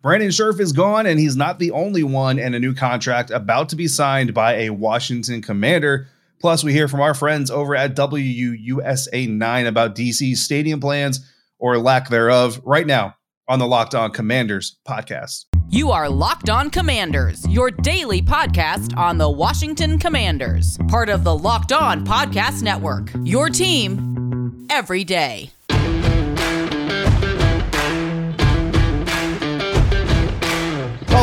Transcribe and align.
Brandon 0.00 0.30
Scherff 0.30 0.60
is 0.60 0.72
gone, 0.72 1.06
and 1.06 1.18
he's 1.18 1.36
not 1.36 1.58
the 1.58 1.72
only 1.72 2.04
one 2.04 2.38
in 2.38 2.54
a 2.54 2.60
new 2.60 2.72
contract 2.72 3.32
about 3.32 3.68
to 3.70 3.76
be 3.76 3.88
signed 3.88 4.32
by 4.32 4.54
a 4.54 4.70
Washington 4.70 5.42
commander. 5.42 6.06
Plus, 6.40 6.62
we 6.62 6.72
hear 6.72 6.86
from 6.86 7.00
our 7.00 7.14
friends 7.14 7.50
over 7.50 7.74
at 7.74 7.96
WUSA 7.96 9.28
9 9.28 9.66
about 9.66 9.96
DC's 9.96 10.40
stadium 10.40 10.78
plans 10.78 11.28
or 11.58 11.78
lack 11.78 12.10
thereof 12.10 12.60
right 12.64 12.86
now 12.86 13.16
on 13.48 13.58
the 13.58 13.66
Locked 13.66 13.96
On 13.96 14.12
Commanders 14.12 14.76
podcast. 14.86 15.46
You 15.68 15.90
are 15.90 16.08
Locked 16.08 16.48
On 16.48 16.70
Commanders, 16.70 17.44
your 17.48 17.72
daily 17.72 18.22
podcast 18.22 18.96
on 18.96 19.18
the 19.18 19.28
Washington 19.28 19.98
Commanders, 19.98 20.78
part 20.86 21.08
of 21.08 21.24
the 21.24 21.36
Locked 21.36 21.72
On 21.72 22.06
Podcast 22.06 22.62
Network. 22.62 23.10
Your 23.24 23.50
team 23.50 24.68
every 24.70 25.02
day. 25.02 25.50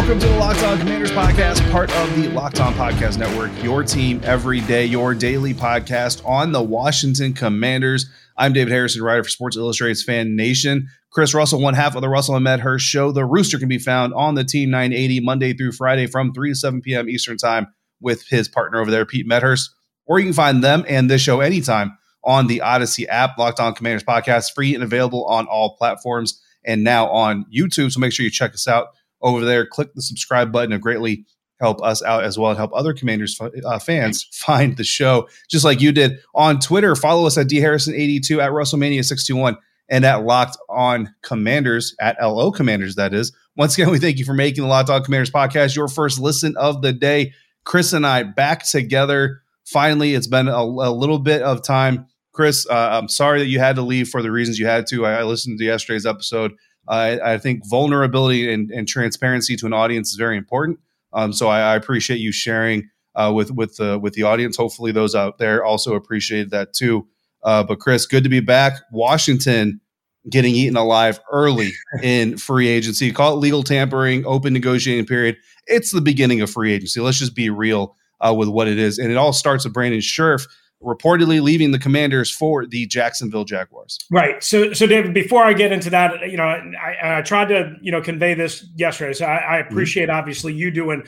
Welcome 0.05 0.19
to 0.19 0.27
the 0.27 0.37
Locked 0.37 0.61
On 0.61 0.77
Commanders 0.77 1.09
podcast, 1.09 1.71
part 1.71 1.91
of 1.95 2.15
the 2.15 2.27
Locked 2.27 2.59
On 2.59 2.75
Podcast 2.75 3.17
Network, 3.17 3.49
your 3.63 3.81
team 3.81 4.21
every 4.23 4.61
day, 4.61 4.85
your 4.85 5.15
daily 5.15 5.51
podcast 5.51 6.23
on 6.23 6.51
the 6.51 6.61
Washington 6.61 7.33
Commanders. 7.33 8.05
I'm 8.37 8.53
David 8.53 8.71
Harrison, 8.71 9.01
writer 9.01 9.23
for 9.23 9.29
Sports 9.29 9.57
Illustrated's 9.57 10.03
Fan 10.03 10.35
Nation. 10.35 10.89
Chris 11.09 11.33
Russell, 11.33 11.59
one 11.59 11.73
half 11.73 11.95
of 11.95 12.01
the 12.03 12.07
Russell 12.07 12.35
and 12.35 12.43
Medhurst 12.43 12.85
show. 12.85 13.11
The 13.11 13.25
Rooster 13.25 13.57
can 13.57 13.67
be 13.67 13.79
found 13.79 14.13
on 14.13 14.35
the 14.35 14.43
Team 14.43 14.69
980 14.69 15.21
Monday 15.21 15.53
through 15.53 15.71
Friday 15.71 16.05
from 16.05 16.33
3 16.33 16.51
to 16.51 16.55
7 16.55 16.81
p.m. 16.81 17.09
Eastern 17.09 17.37
Time 17.37 17.73
with 17.99 18.27
his 18.27 18.47
partner 18.47 18.79
over 18.79 18.91
there, 18.91 19.07
Pete 19.07 19.25
Medhurst. 19.25 19.71
Or 20.05 20.19
you 20.19 20.25
can 20.25 20.33
find 20.33 20.63
them 20.63 20.85
and 20.87 21.09
this 21.09 21.21
show 21.21 21.39
anytime 21.39 21.97
on 22.23 22.45
the 22.45 22.61
Audacy 22.63 23.07
app. 23.09 23.39
Locked 23.39 23.59
On 23.59 23.73
Commanders 23.73 24.03
podcast, 24.03 24.53
free 24.53 24.75
and 24.75 24.83
available 24.83 25.25
on 25.25 25.47
all 25.47 25.75
platforms 25.77 26.39
and 26.63 26.83
now 26.83 27.07
on 27.07 27.47
YouTube. 27.51 27.91
So 27.91 27.99
make 27.99 28.13
sure 28.13 28.23
you 28.23 28.29
check 28.29 28.53
us 28.53 28.67
out 28.67 28.89
over 29.25 29.43
there. 29.43 29.65
Click 29.65 29.93
the 29.93 30.01
subscribe 30.01 30.51
button. 30.53 30.71
It 30.71 30.79
greatly 30.79 31.25
help 31.59 31.81
us 31.81 32.03
out 32.03 32.23
as 32.23 32.37
well 32.37 32.51
and 32.51 32.57
help 32.57 32.71
other 32.73 32.93
Commanders 32.93 33.39
uh, 33.41 33.79
fans 33.79 34.23
find 34.31 34.77
the 34.77 34.83
show, 34.83 35.27
just 35.49 35.65
like 35.65 35.81
you 35.81 35.91
did 35.91 36.19
on 36.33 36.59
Twitter. 36.59 36.95
Follow 36.95 37.25
us 37.25 37.37
at 37.37 37.47
dharrison82 37.47 38.41
at 38.41 38.51
Russellmania621 38.51 39.57
and 39.89 40.05
at 40.05 40.23
Locked 40.23 40.57
On 40.69 41.13
Commanders 41.21 41.95
at 41.99 42.17
LO 42.21 42.51
Commanders. 42.51 42.95
That 42.95 43.13
is. 43.13 43.35
Once 43.57 43.77
again, 43.77 43.89
we 43.89 43.99
thank 43.99 44.17
you 44.17 44.25
for 44.25 44.33
making 44.33 44.63
the 44.63 44.69
Locked 44.69 44.89
On 44.89 45.03
Commanders 45.03 45.31
podcast 45.31 45.75
your 45.75 45.87
first 45.87 46.19
listen 46.19 46.55
of 46.57 46.81
the 46.81 46.93
day. 46.93 47.33
Chris 47.63 47.93
and 47.93 48.05
I 48.05 48.23
back 48.23 48.63
together. 48.63 49.41
Finally, 49.65 50.13
it's 50.13 50.27
been 50.27 50.47
a, 50.47 50.61
a 50.61 50.91
little 50.91 51.19
bit 51.19 51.41
of 51.41 51.63
time. 51.63 52.05
Chris, 52.31 52.67
uh, 52.69 52.89
I'm 52.91 53.07
sorry 53.07 53.39
that 53.39 53.47
you 53.47 53.59
had 53.59 53.77
to 53.77 53.81
leave 53.81 54.09
for 54.09 54.21
the 54.21 54.29
reasons 54.29 54.59
you 54.59 54.67
had 54.67 54.85
to. 54.87 55.05
I, 55.05 55.19
I 55.19 55.23
listened 55.23 55.57
to 55.57 55.65
yesterday's 55.65 56.05
episode. 56.05 56.51
Uh, 56.87 57.17
I 57.23 57.37
think 57.37 57.67
vulnerability 57.67 58.51
and, 58.51 58.69
and, 58.71 58.87
transparency 58.87 59.55
to 59.55 59.65
an 59.65 59.73
audience 59.73 60.11
is 60.11 60.17
very 60.17 60.37
important. 60.37 60.79
Um, 61.13 61.33
so 61.33 61.47
I, 61.47 61.73
I, 61.73 61.75
appreciate 61.75 62.17
you 62.17 62.31
sharing 62.31 62.89
uh, 63.15 63.31
with 63.33 63.51
with 63.51 63.77
the 63.77 63.97
with 63.97 64.13
the 64.13 64.23
audience. 64.23 64.57
Hopefully, 64.57 64.91
those 64.91 65.15
out 65.15 65.37
there 65.37 65.63
also 65.63 65.95
appreciated 65.95 66.51
that 66.51 66.73
too. 66.73 67.07
Uh, 67.43 67.63
but 67.63 67.79
Chris, 67.79 68.05
good 68.05 68.23
to 68.23 68.29
be 68.29 68.39
back. 68.39 68.73
Washington 68.91 69.81
getting 70.29 70.55
eaten 70.55 70.75
alive 70.75 71.19
early 71.31 71.71
in 72.03 72.37
free 72.37 72.67
agency. 72.67 73.11
Call 73.11 73.33
it 73.33 73.37
legal 73.37 73.63
tampering, 73.63 74.25
open 74.25 74.53
negotiating 74.53 75.05
period. 75.05 75.37
It's 75.67 75.91
the 75.91 76.01
beginning 76.01 76.41
of 76.41 76.49
free 76.49 76.73
agency. 76.73 76.99
Let's 76.99 77.19
just 77.19 77.35
be 77.35 77.49
real 77.49 77.95
uh, 78.19 78.33
with 78.33 78.49
what 78.49 78.67
it 78.67 78.77
is, 78.77 78.99
and 78.99 79.11
it 79.11 79.17
all 79.17 79.33
starts 79.33 79.63
with 79.63 79.73
Brandon 79.73 80.01
Scherff 80.01 80.47
reportedly 80.85 81.41
leaving 81.41 81.71
the 81.71 81.79
Commanders 81.79 82.31
for 82.31 82.65
the 82.65 82.85
Jacksonville 82.85 83.43
Jaguars. 83.43 83.99
Right. 84.11 84.41
So, 84.43 84.71
so 84.73 84.85
David, 84.85 85.13
before 85.13 85.43
I 85.43 85.53
get 85.53 85.71
into 85.71 85.89
that, 85.89 86.29
you 86.29 86.37
know, 86.37 86.43
I, 86.43 87.17
I 87.17 87.21
tried 87.21 87.49
to 87.49 87.75
you 87.81 87.91
know 87.91 88.01
convey 88.01 88.35
this 88.35 88.65
yesterday. 88.75 89.13
So 89.13 89.25
I, 89.25 89.35
I 89.57 89.61
mm-hmm. 89.61 89.71
appreciate 89.71 90.09
mm-hmm. 90.09 90.17
obviously 90.17 90.53
you 90.53 90.71
doing 90.71 91.03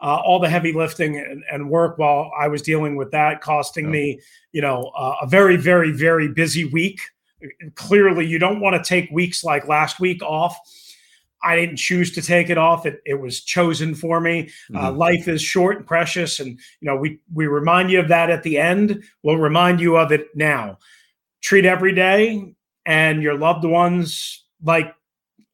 uh, 0.00 0.20
all 0.24 0.38
the 0.38 0.48
heavy 0.48 0.72
lifting 0.72 1.16
and, 1.16 1.42
and, 1.50 1.70
work 1.70 1.96
while 1.96 2.30
I 2.38 2.48
was 2.48 2.60
dealing 2.60 2.96
with 2.96 3.12
that, 3.12 3.40
costing 3.40 3.90
me 3.90 4.20
you 4.52 4.62
know 4.62 4.92
uh, 4.96 5.16
a 5.22 5.26
very, 5.26 5.56
very, 5.56 5.90
very 5.90 6.28
busy 6.28 6.64
week. 6.64 7.00
Clearly, 7.74 8.26
you 8.26 8.38
don't 8.38 8.60
want 8.60 8.82
to 8.82 8.88
take 8.88 9.10
weeks 9.10 9.44
like 9.44 9.68
last 9.68 10.00
week 10.00 10.22
off. 10.22 10.58
I 11.46 11.54
didn't 11.54 11.76
choose 11.76 12.12
to 12.14 12.22
take 12.22 12.50
it 12.50 12.58
off. 12.58 12.86
It, 12.86 13.00
it 13.06 13.14
was 13.14 13.42
chosen 13.42 13.94
for 13.94 14.20
me. 14.20 14.50
Uh, 14.74 14.76
mm-hmm. 14.76 14.76
Uh, 14.76 14.90
life 14.92 15.28
is 15.28 15.40
short 15.40 15.76
and 15.76 15.86
precious, 15.86 16.40
and 16.40 16.58
you 16.80 16.86
know 16.86 16.96
we 16.96 17.20
we 17.32 17.46
remind 17.46 17.90
you 17.90 18.00
of 18.00 18.08
that 18.08 18.30
at 18.30 18.42
the 18.42 18.58
end. 18.58 19.04
We'll 19.22 19.38
remind 19.38 19.80
you 19.80 19.96
of 19.96 20.10
it 20.10 20.28
now. 20.34 20.78
Treat 21.42 21.64
every 21.64 21.94
day 21.94 22.54
and 22.84 23.22
your 23.22 23.38
loved 23.38 23.64
ones 23.64 24.44
like 24.62 24.94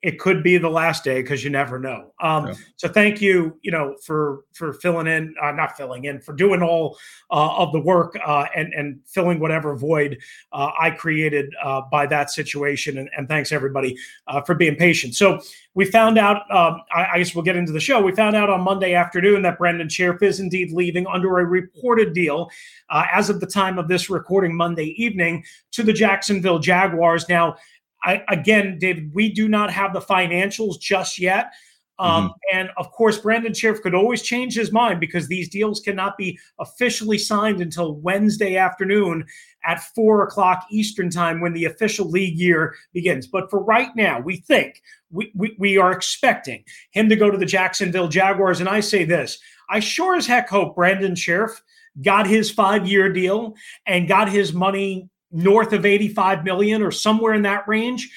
it 0.02 0.18
could 0.18 0.42
be 0.42 0.58
the 0.58 0.68
last 0.68 1.04
day 1.04 1.22
because 1.22 1.44
you 1.44 1.50
never 1.50 1.78
know. 1.78 2.12
Um, 2.20 2.48
yeah. 2.48 2.54
So 2.76 2.88
thank 2.88 3.20
you, 3.20 3.56
you 3.62 3.70
know, 3.70 3.94
for 4.04 4.44
for 4.52 4.72
filling 4.72 5.06
in, 5.06 5.34
uh, 5.40 5.52
not 5.52 5.76
filling 5.76 6.06
in, 6.06 6.20
for 6.20 6.32
doing 6.34 6.60
all 6.60 6.98
uh, 7.30 7.56
of 7.56 7.72
the 7.72 7.78
work 7.78 8.18
uh, 8.26 8.46
and 8.54 8.74
and 8.74 8.98
filling 9.06 9.38
whatever 9.38 9.76
void 9.76 10.18
uh, 10.52 10.72
I 10.78 10.90
created 10.90 11.54
uh, 11.62 11.82
by 11.82 12.06
that 12.06 12.30
situation. 12.30 12.98
And, 12.98 13.08
and 13.16 13.28
thanks 13.28 13.52
everybody 13.52 13.96
uh, 14.26 14.42
for 14.42 14.56
being 14.56 14.74
patient. 14.74 15.14
So 15.14 15.40
we 15.74 15.84
found 15.84 16.18
out. 16.18 16.42
Um, 16.50 16.82
I, 16.92 17.06
I, 17.14 17.18
guess 17.18 17.34
we'll 17.34 17.44
get 17.44 17.56
into 17.56 17.72
the 17.72 17.80
show. 17.80 18.02
We 18.02 18.12
found 18.12 18.34
out 18.34 18.50
on 18.50 18.60
Monday 18.60 18.94
afternoon 18.94 19.42
that 19.42 19.56
Brandon 19.56 19.88
Scherff 19.88 20.20
is 20.22 20.40
indeed 20.40 20.72
leaving 20.72 21.06
under 21.06 21.38
a 21.38 21.44
reported 21.44 22.12
deal, 22.12 22.50
as 22.90 23.30
of 23.30 23.40
the 23.40 23.46
time 23.46 23.78
of 23.78 23.88
this 23.88 24.10
recording 24.10 24.54
Monday 24.54 24.94
evening, 25.02 25.44
to 25.70 25.82
the 25.82 25.92
Jacksonville 25.92 26.58
Jaguars. 26.58 27.28
Now 27.28 27.56
I, 28.04 28.22
again, 28.28 28.78
David, 28.78 29.14
we 29.14 29.32
do 29.32 29.48
not 29.48 29.70
have 29.70 29.92
the 29.92 30.00
financials 30.00 30.80
just 30.80 31.18
yet. 31.18 31.52
Um, 31.98 32.24
mm-hmm. 32.24 32.58
And 32.58 32.70
of 32.78 32.90
course, 32.90 33.18
Brandon 33.18 33.52
Scherff 33.52 33.80
could 33.80 33.94
always 33.94 34.22
change 34.22 34.54
his 34.56 34.72
mind 34.72 34.98
because 34.98 35.28
these 35.28 35.48
deals 35.48 35.80
cannot 35.80 36.16
be 36.16 36.38
officially 36.58 37.18
signed 37.18 37.60
until 37.60 37.96
Wednesday 37.96 38.56
afternoon 38.56 39.24
at 39.64 39.84
four 39.94 40.24
o'clock 40.24 40.66
Eastern 40.70 41.10
time 41.10 41.40
when 41.40 41.52
the 41.52 41.66
official 41.66 42.08
league 42.08 42.36
year 42.36 42.74
begins. 42.92 43.26
But 43.26 43.50
for 43.50 43.62
right 43.62 43.94
now, 43.94 44.20
we 44.20 44.38
think 44.38 44.82
we, 45.10 45.30
we, 45.34 45.54
we 45.58 45.76
are 45.76 45.92
expecting 45.92 46.64
him 46.90 47.08
to 47.08 47.16
go 47.16 47.30
to 47.30 47.38
the 47.38 47.46
Jacksonville 47.46 48.08
Jaguars. 48.08 48.58
And 48.58 48.68
I 48.68 48.80
say 48.80 49.04
this 49.04 49.38
I 49.70 49.78
sure 49.80 50.16
as 50.16 50.26
heck 50.26 50.48
hope 50.48 50.74
Brandon 50.74 51.14
Scherff 51.14 51.62
got 52.00 52.26
his 52.26 52.50
five 52.50 52.88
year 52.88 53.12
deal 53.12 53.54
and 53.86 54.08
got 54.08 54.30
his 54.30 54.52
money 54.52 55.08
north 55.32 55.72
of 55.72 55.86
85 55.86 56.44
million 56.44 56.82
or 56.82 56.90
somewhere 56.90 57.34
in 57.34 57.42
that 57.42 57.66
range 57.66 58.10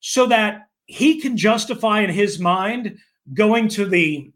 so 0.00 0.26
that 0.26 0.68
he 0.86 1.20
can 1.20 1.36
justify 1.36 2.00
in 2.00 2.10
his 2.10 2.38
mind 2.38 2.98
going 3.34 3.68
to 3.68 3.84
the 3.84 4.32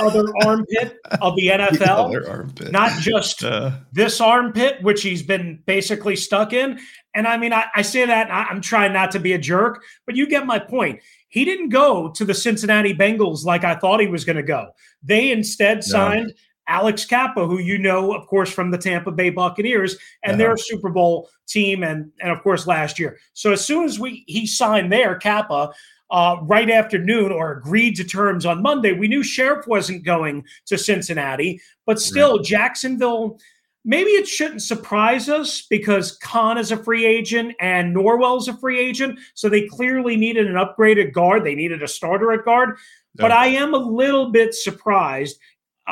other 0.00 0.24
armpit 0.44 0.98
of 1.20 1.34
the 1.36 1.48
NFL, 1.48 2.54
the 2.54 2.70
not 2.70 3.00
just 3.00 3.42
uh. 3.44 3.72
this 3.92 4.20
armpit, 4.20 4.82
which 4.82 5.02
he's 5.02 5.22
been 5.22 5.62
basically 5.66 6.16
stuck 6.16 6.52
in. 6.52 6.78
And 7.14 7.26
I 7.26 7.36
mean, 7.36 7.52
I, 7.52 7.66
I 7.74 7.82
say 7.82 8.06
that 8.06 8.30
I, 8.30 8.44
I'm 8.44 8.60
trying 8.60 8.92
not 8.92 9.10
to 9.12 9.18
be 9.18 9.32
a 9.32 9.38
jerk, 9.38 9.82
but 10.06 10.16
you 10.16 10.28
get 10.28 10.46
my 10.46 10.58
point. 10.58 11.00
He 11.28 11.44
didn't 11.44 11.70
go 11.70 12.10
to 12.10 12.24
the 12.24 12.34
Cincinnati 12.34 12.94
Bengals 12.94 13.44
like 13.44 13.64
I 13.64 13.74
thought 13.74 14.00
he 14.00 14.06
was 14.06 14.24
going 14.24 14.36
to 14.36 14.42
go. 14.42 14.68
They 15.02 15.32
instead 15.32 15.82
signed 15.82 16.34
Alex 16.68 17.04
Cappa, 17.04 17.46
who 17.46 17.58
you 17.58 17.78
know, 17.78 18.14
of 18.14 18.26
course, 18.26 18.52
from 18.52 18.70
the 18.70 18.78
Tampa 18.78 19.10
Bay 19.10 19.30
Buccaneers 19.30 19.96
and 20.22 20.32
uh-huh. 20.32 20.38
their 20.38 20.56
Super 20.56 20.90
Bowl 20.90 21.28
team, 21.48 21.82
and 21.82 22.10
and 22.20 22.30
of 22.30 22.42
course 22.42 22.66
last 22.66 22.98
year. 22.98 23.18
So 23.34 23.52
as 23.52 23.64
soon 23.64 23.84
as 23.84 23.98
we 23.98 24.24
he 24.26 24.46
signed 24.46 24.92
there, 24.92 25.16
Cappa, 25.16 25.72
uh, 26.10 26.36
right 26.42 26.70
afternoon 26.70 27.32
or 27.32 27.52
agreed 27.52 27.96
to 27.96 28.04
terms 28.04 28.46
on 28.46 28.62
Monday, 28.62 28.92
we 28.92 29.08
knew 29.08 29.22
Scherff 29.22 29.66
wasn't 29.66 30.04
going 30.04 30.44
to 30.66 30.78
Cincinnati, 30.78 31.60
but 31.86 32.00
still 32.00 32.36
right. 32.36 32.46
Jacksonville. 32.46 33.38
Maybe 33.84 34.10
it 34.10 34.28
shouldn't 34.28 34.62
surprise 34.62 35.28
us 35.28 35.62
because 35.62 36.16
Cann 36.18 36.56
is 36.56 36.70
a 36.70 36.76
free 36.76 37.04
agent 37.04 37.56
and 37.58 37.92
Norwell's 37.92 38.46
a 38.46 38.56
free 38.56 38.78
agent. 38.78 39.18
So 39.34 39.48
they 39.48 39.66
clearly 39.66 40.16
needed 40.16 40.46
an 40.46 40.54
upgraded 40.54 41.12
guard. 41.12 41.42
They 41.42 41.56
needed 41.56 41.82
a 41.82 41.88
starter 41.88 42.30
at 42.30 42.44
guard. 42.44 42.76
But 43.16 43.32
I 43.32 43.48
am 43.48 43.74
a 43.74 43.78
little 43.78 44.30
bit 44.30 44.54
surprised 44.54 45.36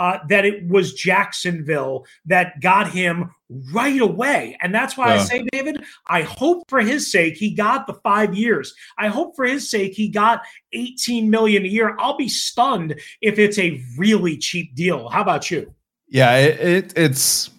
uh, 0.00 0.18
that 0.28 0.46
it 0.46 0.66
was 0.66 0.94
Jacksonville 0.94 2.06
that 2.24 2.58
got 2.62 2.90
him 2.90 3.30
right 3.70 4.00
away. 4.00 4.56
And 4.62 4.74
that's 4.74 4.96
why 4.96 5.14
yeah. 5.14 5.20
I 5.20 5.24
say, 5.24 5.44
David, 5.52 5.84
I 6.06 6.22
hope 6.22 6.64
for 6.70 6.80
his 6.80 7.12
sake 7.12 7.36
he 7.36 7.50
got 7.50 7.86
the 7.86 7.92
five 8.02 8.34
years. 8.34 8.74
I 8.96 9.08
hope 9.08 9.36
for 9.36 9.44
his 9.44 9.70
sake 9.70 9.92
he 9.92 10.08
got 10.08 10.40
18 10.72 11.28
million 11.28 11.66
a 11.66 11.68
year. 11.68 11.96
I'll 11.98 12.16
be 12.16 12.30
stunned 12.30 12.98
if 13.20 13.38
it's 13.38 13.58
a 13.58 13.78
really 13.98 14.38
cheap 14.38 14.74
deal. 14.74 15.10
How 15.10 15.20
about 15.20 15.50
you? 15.50 15.70
Yeah, 16.08 16.34
it, 16.38 16.60
it 16.60 16.92
it's 16.96 17.50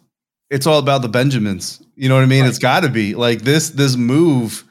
it's 0.49 0.65
all 0.65 0.79
about 0.79 1.03
the 1.03 1.09
Benjamins. 1.09 1.83
You 1.95 2.09
know 2.09 2.15
what 2.15 2.23
I 2.23 2.25
mean? 2.25 2.41
Right. 2.41 2.49
It's 2.49 2.57
got 2.57 2.79
to 2.79 2.89
be 2.89 3.13
like 3.13 3.43
this. 3.43 3.69
This 3.69 3.95
move 3.95 4.63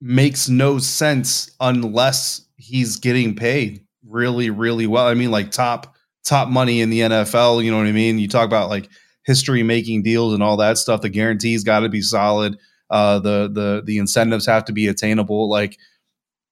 makes 0.00 0.48
no 0.48 0.78
sense 0.78 1.50
unless 1.60 2.46
he's 2.56 2.96
getting 2.96 3.36
paid 3.36 3.84
really, 4.08 4.48
really 4.48 4.86
well. 4.86 5.06
I 5.06 5.12
mean, 5.12 5.30
like 5.30 5.50
top 5.50 5.91
top 6.24 6.48
money 6.48 6.80
in 6.80 6.90
the 6.90 7.00
NFL. 7.00 7.64
You 7.64 7.70
know 7.70 7.78
what 7.78 7.86
I 7.86 7.92
mean? 7.92 8.18
You 8.18 8.28
talk 8.28 8.46
about 8.46 8.70
like 8.70 8.88
history 9.24 9.62
making 9.62 10.02
deals 10.02 10.34
and 10.34 10.42
all 10.42 10.56
that 10.58 10.78
stuff. 10.78 11.02
The 11.02 11.08
guarantees 11.08 11.64
got 11.64 11.80
to 11.80 11.88
be 11.88 12.02
solid. 12.02 12.58
Uh, 12.90 13.18
the 13.18 13.50
the 13.52 13.82
the 13.84 13.98
incentives 13.98 14.46
have 14.46 14.64
to 14.66 14.72
be 14.72 14.86
attainable. 14.86 15.48
Like, 15.48 15.78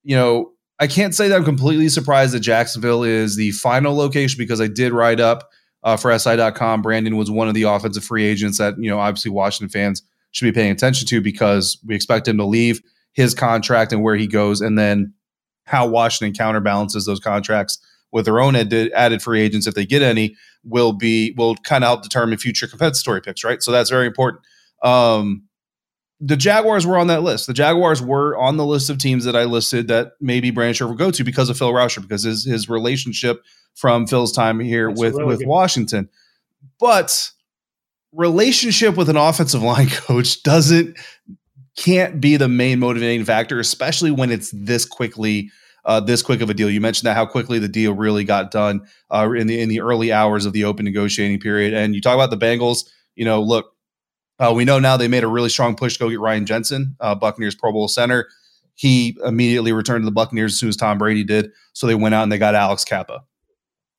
you 0.02 0.16
know, 0.16 0.52
I 0.78 0.86
can't 0.86 1.14
say 1.14 1.28
that 1.28 1.36
I'm 1.36 1.44
completely 1.44 1.88
surprised 1.88 2.32
that 2.32 2.40
Jacksonville 2.40 3.02
is 3.04 3.36
the 3.36 3.50
final 3.52 3.94
location 3.94 4.38
because 4.38 4.60
I 4.60 4.66
did 4.66 4.92
write 4.92 5.20
up 5.20 5.50
uh, 5.82 5.96
for 5.96 6.16
SI.com. 6.18 6.82
Brandon 6.82 7.16
was 7.16 7.30
one 7.30 7.48
of 7.48 7.54
the 7.54 7.64
offensive 7.64 8.04
free 8.04 8.24
agents 8.24 8.58
that 8.58 8.74
you 8.78 8.90
know 8.90 8.98
obviously 8.98 9.30
Washington 9.30 9.68
fans 9.68 10.02
should 10.32 10.46
be 10.46 10.52
paying 10.52 10.70
attention 10.70 11.06
to 11.08 11.20
because 11.20 11.78
we 11.86 11.94
expect 11.94 12.26
him 12.28 12.38
to 12.38 12.44
leave 12.44 12.80
his 13.12 13.34
contract 13.34 13.92
and 13.92 14.02
where 14.02 14.16
he 14.16 14.26
goes, 14.26 14.60
and 14.60 14.78
then 14.78 15.12
how 15.64 15.86
Washington 15.86 16.36
counterbalances 16.36 17.04
those 17.04 17.20
contracts 17.20 17.78
with 18.12 18.24
their 18.24 18.40
own 18.40 18.56
added, 18.56 18.92
added 18.92 19.22
free 19.22 19.40
agents 19.40 19.66
if 19.66 19.74
they 19.74 19.86
get 19.86 20.02
any 20.02 20.36
will 20.64 20.92
be 20.92 21.34
will 21.36 21.56
kind 21.56 21.84
of 21.84 21.88
help 21.88 22.02
determine 22.02 22.38
future 22.38 22.66
compensatory 22.66 23.20
picks, 23.20 23.44
right? 23.44 23.62
So 23.62 23.72
that's 23.72 23.90
very 23.90 24.06
important. 24.06 24.42
Um, 24.82 25.44
the 26.20 26.36
Jaguars 26.36 26.86
were 26.86 26.98
on 26.98 27.06
that 27.06 27.22
list. 27.22 27.46
The 27.46 27.54
Jaguars 27.54 28.02
were 28.02 28.36
on 28.36 28.58
the 28.58 28.66
list 28.66 28.90
of 28.90 28.98
teams 28.98 29.24
that 29.24 29.34
I 29.34 29.44
listed 29.44 29.88
that 29.88 30.12
maybe 30.20 30.50
Brandon 30.50 30.74
Scherff 30.74 30.88
will 30.88 30.96
go 30.96 31.10
to 31.10 31.24
because 31.24 31.48
of 31.48 31.56
Phil 31.56 31.72
Rauscher, 31.72 32.02
because 32.02 32.24
his 32.24 32.44
his 32.44 32.68
relationship 32.68 33.42
from 33.74 34.06
Phil's 34.06 34.32
time 34.32 34.60
here 34.60 34.88
that's 34.88 35.00
with 35.00 35.14
really 35.14 35.26
with 35.26 35.38
good. 35.40 35.48
Washington. 35.48 36.08
But 36.78 37.30
relationship 38.12 38.96
with 38.96 39.08
an 39.08 39.16
offensive 39.16 39.62
line 39.64 39.88
coach 39.88 40.42
doesn't 40.42 40.98
can't 41.76 42.20
be 42.20 42.36
the 42.36 42.48
main 42.48 42.78
motivating 42.78 43.24
factor, 43.24 43.58
especially 43.58 44.10
when 44.10 44.30
it's 44.30 44.50
this 44.50 44.84
quickly 44.84 45.50
uh, 45.84 46.00
this 46.00 46.22
quick 46.22 46.40
of 46.40 46.50
a 46.50 46.54
deal. 46.54 46.70
You 46.70 46.80
mentioned 46.80 47.06
that 47.06 47.16
how 47.16 47.26
quickly 47.26 47.58
the 47.58 47.68
deal 47.68 47.92
really 47.92 48.24
got 48.24 48.50
done 48.50 48.86
uh, 49.10 49.30
in 49.36 49.46
the 49.46 49.60
in 49.60 49.68
the 49.68 49.80
early 49.80 50.12
hours 50.12 50.46
of 50.46 50.52
the 50.52 50.64
open 50.64 50.84
negotiating 50.84 51.40
period. 51.40 51.74
And 51.74 51.94
you 51.94 52.00
talk 52.00 52.14
about 52.14 52.30
the 52.30 52.36
Bengals. 52.36 52.88
You 53.14 53.24
know, 53.24 53.42
look, 53.42 53.74
uh, 54.38 54.52
we 54.54 54.64
know 54.64 54.78
now 54.78 54.96
they 54.96 55.08
made 55.08 55.24
a 55.24 55.28
really 55.28 55.48
strong 55.48 55.76
push 55.76 55.94
to 55.94 56.00
go 56.00 56.10
get 56.10 56.20
Ryan 56.20 56.46
Jensen, 56.46 56.96
uh, 57.00 57.14
Buccaneers 57.14 57.54
Pro 57.54 57.72
Bowl 57.72 57.88
center. 57.88 58.28
He 58.74 59.18
immediately 59.24 59.72
returned 59.72 60.02
to 60.02 60.06
the 60.06 60.12
Buccaneers 60.12 60.54
as 60.54 60.58
soon 60.58 60.70
as 60.70 60.76
Tom 60.76 60.96
Brady 60.96 61.24
did. 61.24 61.50
So 61.74 61.86
they 61.86 61.94
went 61.94 62.14
out 62.14 62.22
and 62.22 62.32
they 62.32 62.38
got 62.38 62.54
Alex 62.54 62.84
Cappa. 62.84 63.24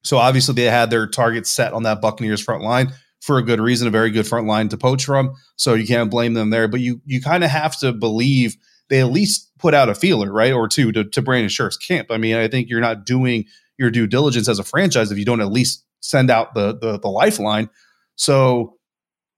So 0.04 0.18
obviously 0.18 0.56
they 0.56 0.63
had 0.63 0.89
their 0.89 1.06
targets 1.06 1.51
set 1.51 1.74
on 1.74 1.83
that 1.83 2.01
Buccaneers 2.01 2.42
front 2.42 2.63
line 2.63 2.92
for 3.19 3.38
a 3.38 3.44
good 3.44 3.60
reason, 3.60 3.88
a 3.88 3.92
very 3.92 4.10
good 4.10 4.28
front 4.28 4.48
line 4.48 4.68
to 4.69 4.78
poach 4.78 5.06
from. 5.06 5.36
So 5.56 5.75
you 5.75 5.86
can't 5.86 6.10
blame 6.10 6.33
them 6.33 6.50
there. 6.50 6.68
But 6.68 6.80
you 6.80 7.01
you 7.06 7.22
kind 7.22 7.44
of 7.44 7.51
have 7.51 7.78
to 7.80 7.94
believe 7.94 8.57
they 8.91 8.99
at 8.99 9.09
least 9.09 9.49
put 9.57 9.73
out 9.73 9.89
a 9.89 9.95
feeler, 9.95 10.31
right, 10.31 10.51
or 10.51 10.67
two 10.67 10.91
to, 10.91 11.05
to 11.05 11.21
Brandon 11.21 11.49
Scherff's 11.49 11.77
camp. 11.77 12.11
I 12.11 12.17
mean, 12.17 12.35
I 12.35 12.49
think 12.49 12.69
you're 12.69 12.81
not 12.81 13.05
doing 13.05 13.45
your 13.77 13.89
due 13.89 14.05
diligence 14.05 14.49
as 14.49 14.59
a 14.59 14.63
franchise 14.65 15.11
if 15.11 15.17
you 15.17 15.23
don't 15.25 15.39
at 15.41 15.51
least 15.51 15.85
send 16.01 16.29
out 16.29 16.53
the 16.53 16.77
the, 16.77 16.99
the 16.99 17.07
lifeline. 17.07 17.69
So 18.17 18.77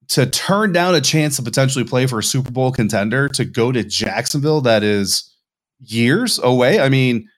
to 0.10 0.26
turn 0.26 0.74
down 0.74 0.96
a 0.96 1.02
chance 1.02 1.38
to 1.38 1.44
potentially 1.44 1.86
play 1.86 2.08
for 2.08 2.20
a 2.20 2.24
Super 2.24 2.52
Bowl 2.52 2.72
contender 2.72 3.30
to 3.30 3.46
go 3.46 3.72
to 3.72 3.84
Jacksonville 3.84 4.62
that 4.62 4.84
is 4.84 5.32
years 5.80 6.40
away. 6.40 6.80
I 6.80 6.90
mean, 6.90 7.30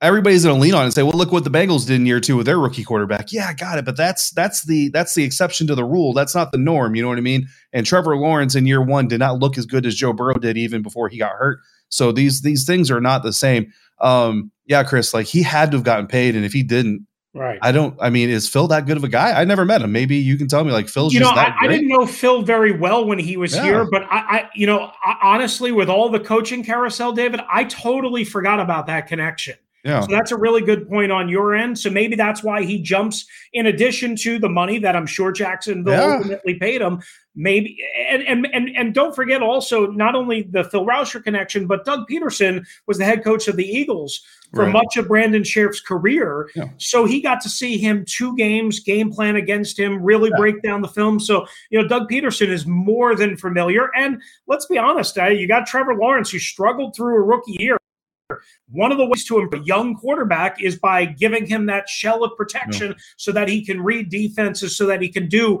everybody's 0.00 0.44
going 0.44 0.56
to 0.56 0.60
lean 0.60 0.74
on 0.74 0.84
and 0.84 0.94
say, 0.94 1.02
"Well, 1.02 1.16
look 1.16 1.32
what 1.32 1.44
the 1.44 1.50
Bengals 1.50 1.86
did 1.86 1.96
in 1.96 2.06
year 2.06 2.20
two 2.20 2.36
with 2.36 2.46
their 2.46 2.58
rookie 2.58 2.84
quarterback." 2.84 3.32
Yeah, 3.32 3.46
I 3.48 3.54
got 3.54 3.78
it, 3.78 3.84
but 3.84 3.96
that's 3.96 4.30
that's 4.30 4.64
the 4.64 4.88
that's 4.88 5.14
the 5.14 5.24
exception 5.24 5.66
to 5.68 5.74
the 5.74 5.84
rule. 5.84 6.12
That's 6.12 6.34
not 6.34 6.52
the 6.52 6.58
norm. 6.58 6.94
You 6.94 7.02
know 7.02 7.08
what 7.08 7.18
I 7.18 7.22
mean? 7.22 7.48
And 7.72 7.86
Trevor 7.86 8.16
Lawrence 8.16 8.54
in 8.54 8.66
year 8.66 8.82
one 8.82 9.08
did 9.08 9.18
not 9.18 9.38
look 9.38 9.58
as 9.58 9.66
good 9.66 9.86
as 9.86 9.94
Joe 9.94 10.12
Burrow 10.12 10.34
did 10.34 10.56
even 10.56 10.82
before 10.82 11.08
he 11.08 11.18
got 11.18 11.32
hurt. 11.32 11.60
So 11.88 12.12
these 12.12 12.42
these 12.42 12.64
things 12.64 12.90
are 12.90 13.00
not 13.00 13.22
the 13.22 13.32
same. 13.32 13.72
Um, 14.00 14.50
yeah, 14.66 14.84
Chris, 14.84 15.12
like 15.12 15.26
he 15.26 15.42
had 15.42 15.70
to 15.72 15.76
have 15.76 15.84
gotten 15.84 16.06
paid, 16.06 16.36
and 16.36 16.44
if 16.44 16.52
he 16.52 16.62
didn't, 16.62 17.06
right? 17.34 17.58
I 17.60 17.72
don't. 17.72 17.96
I 18.00 18.08
mean, 18.08 18.30
is 18.30 18.48
Phil 18.48 18.68
that 18.68 18.86
good 18.86 18.96
of 18.96 19.04
a 19.04 19.08
guy? 19.08 19.38
I 19.38 19.44
never 19.44 19.64
met 19.64 19.82
him. 19.82 19.92
Maybe 19.92 20.16
you 20.16 20.38
can 20.38 20.48
tell 20.48 20.64
me. 20.64 20.72
Like 20.72 20.88
Phil's 20.88 21.12
you 21.12 21.20
know, 21.20 21.28
I, 21.28 21.54
I, 21.60 21.66
didn't 21.66 21.88
know 21.88 22.06
Phil 22.06 22.42
very 22.42 22.72
well 22.72 23.04
when 23.04 23.18
he 23.18 23.36
was 23.36 23.54
yeah. 23.54 23.64
here, 23.64 23.84
but 23.84 24.02
I, 24.04 24.18
I, 24.18 24.50
you 24.54 24.66
know, 24.66 24.90
honestly, 25.22 25.72
with 25.72 25.88
all 25.88 26.08
the 26.08 26.20
coaching 26.20 26.64
carousel, 26.64 27.12
David, 27.12 27.40
I 27.50 27.64
totally 27.64 28.24
forgot 28.24 28.60
about 28.60 28.86
that 28.86 29.06
connection. 29.06 29.56
Yeah. 29.84 30.00
So 30.00 30.08
that's 30.08 30.30
a 30.30 30.36
really 30.36 30.60
good 30.60 30.88
point 30.88 31.10
on 31.10 31.28
your 31.28 31.54
end. 31.54 31.78
So 31.78 31.90
maybe 31.90 32.16
that's 32.16 32.42
why 32.42 32.62
he 32.62 32.80
jumps 32.80 33.24
in 33.52 33.66
addition 33.66 34.14
to 34.16 34.38
the 34.38 34.48
money 34.48 34.78
that 34.78 34.94
I'm 34.94 35.06
sure 35.06 35.32
Jacksonville 35.32 35.94
yeah. 35.94 36.16
ultimately 36.16 36.54
paid 36.54 36.82
him. 36.82 37.00
Maybe 37.34 37.78
and, 38.08 38.22
and 38.24 38.46
and 38.52 38.70
and 38.76 38.92
don't 38.92 39.14
forget 39.14 39.40
also 39.40 39.86
not 39.86 40.14
only 40.14 40.42
the 40.42 40.64
Phil 40.64 40.84
Rauscher 40.84 41.22
connection, 41.22 41.66
but 41.66 41.84
Doug 41.84 42.08
Pederson 42.10 42.66
was 42.86 42.98
the 42.98 43.04
head 43.04 43.22
coach 43.22 43.46
of 43.46 43.56
the 43.56 43.64
Eagles 43.64 44.20
for 44.52 44.64
right. 44.64 44.72
much 44.72 44.96
of 44.96 45.08
Brandon 45.08 45.42
Scherff's 45.42 45.80
career. 45.80 46.50
Yeah. 46.56 46.70
So 46.78 47.04
he 47.04 47.20
got 47.20 47.40
to 47.42 47.48
see 47.48 47.78
him 47.78 48.04
two 48.04 48.36
games, 48.36 48.80
game 48.80 49.12
plan 49.12 49.36
against 49.36 49.78
him, 49.78 50.02
really 50.02 50.30
yeah. 50.30 50.38
break 50.38 50.62
down 50.62 50.82
the 50.82 50.88
film. 50.88 51.20
So, 51.20 51.46
you 51.70 51.80
know, 51.80 51.86
Doug 51.86 52.10
Pederson 52.10 52.48
is 52.48 52.66
more 52.66 53.14
than 53.14 53.36
familiar. 53.36 53.90
And 53.96 54.20
let's 54.48 54.66
be 54.66 54.76
honest, 54.76 55.16
uh, 55.16 55.26
you 55.26 55.46
got 55.46 55.66
Trevor 55.66 55.94
Lawrence 55.94 56.30
who 56.30 56.40
struggled 56.40 56.96
through 56.96 57.16
a 57.16 57.22
rookie 57.22 57.56
year. 57.60 57.78
One 58.70 58.92
of 58.92 58.98
the 58.98 59.06
ways 59.06 59.24
to 59.26 59.38
improve 59.38 59.62
a 59.62 59.64
young 59.64 59.96
quarterback 59.96 60.62
is 60.62 60.78
by 60.78 61.04
giving 61.04 61.46
him 61.46 61.66
that 61.66 61.88
shell 61.88 62.24
of 62.24 62.36
protection 62.36 62.94
so 63.16 63.32
that 63.32 63.48
he 63.48 63.64
can 63.64 63.82
read 63.82 64.10
defenses, 64.10 64.76
so 64.76 64.86
that 64.86 65.02
he 65.02 65.08
can 65.08 65.28
do 65.28 65.60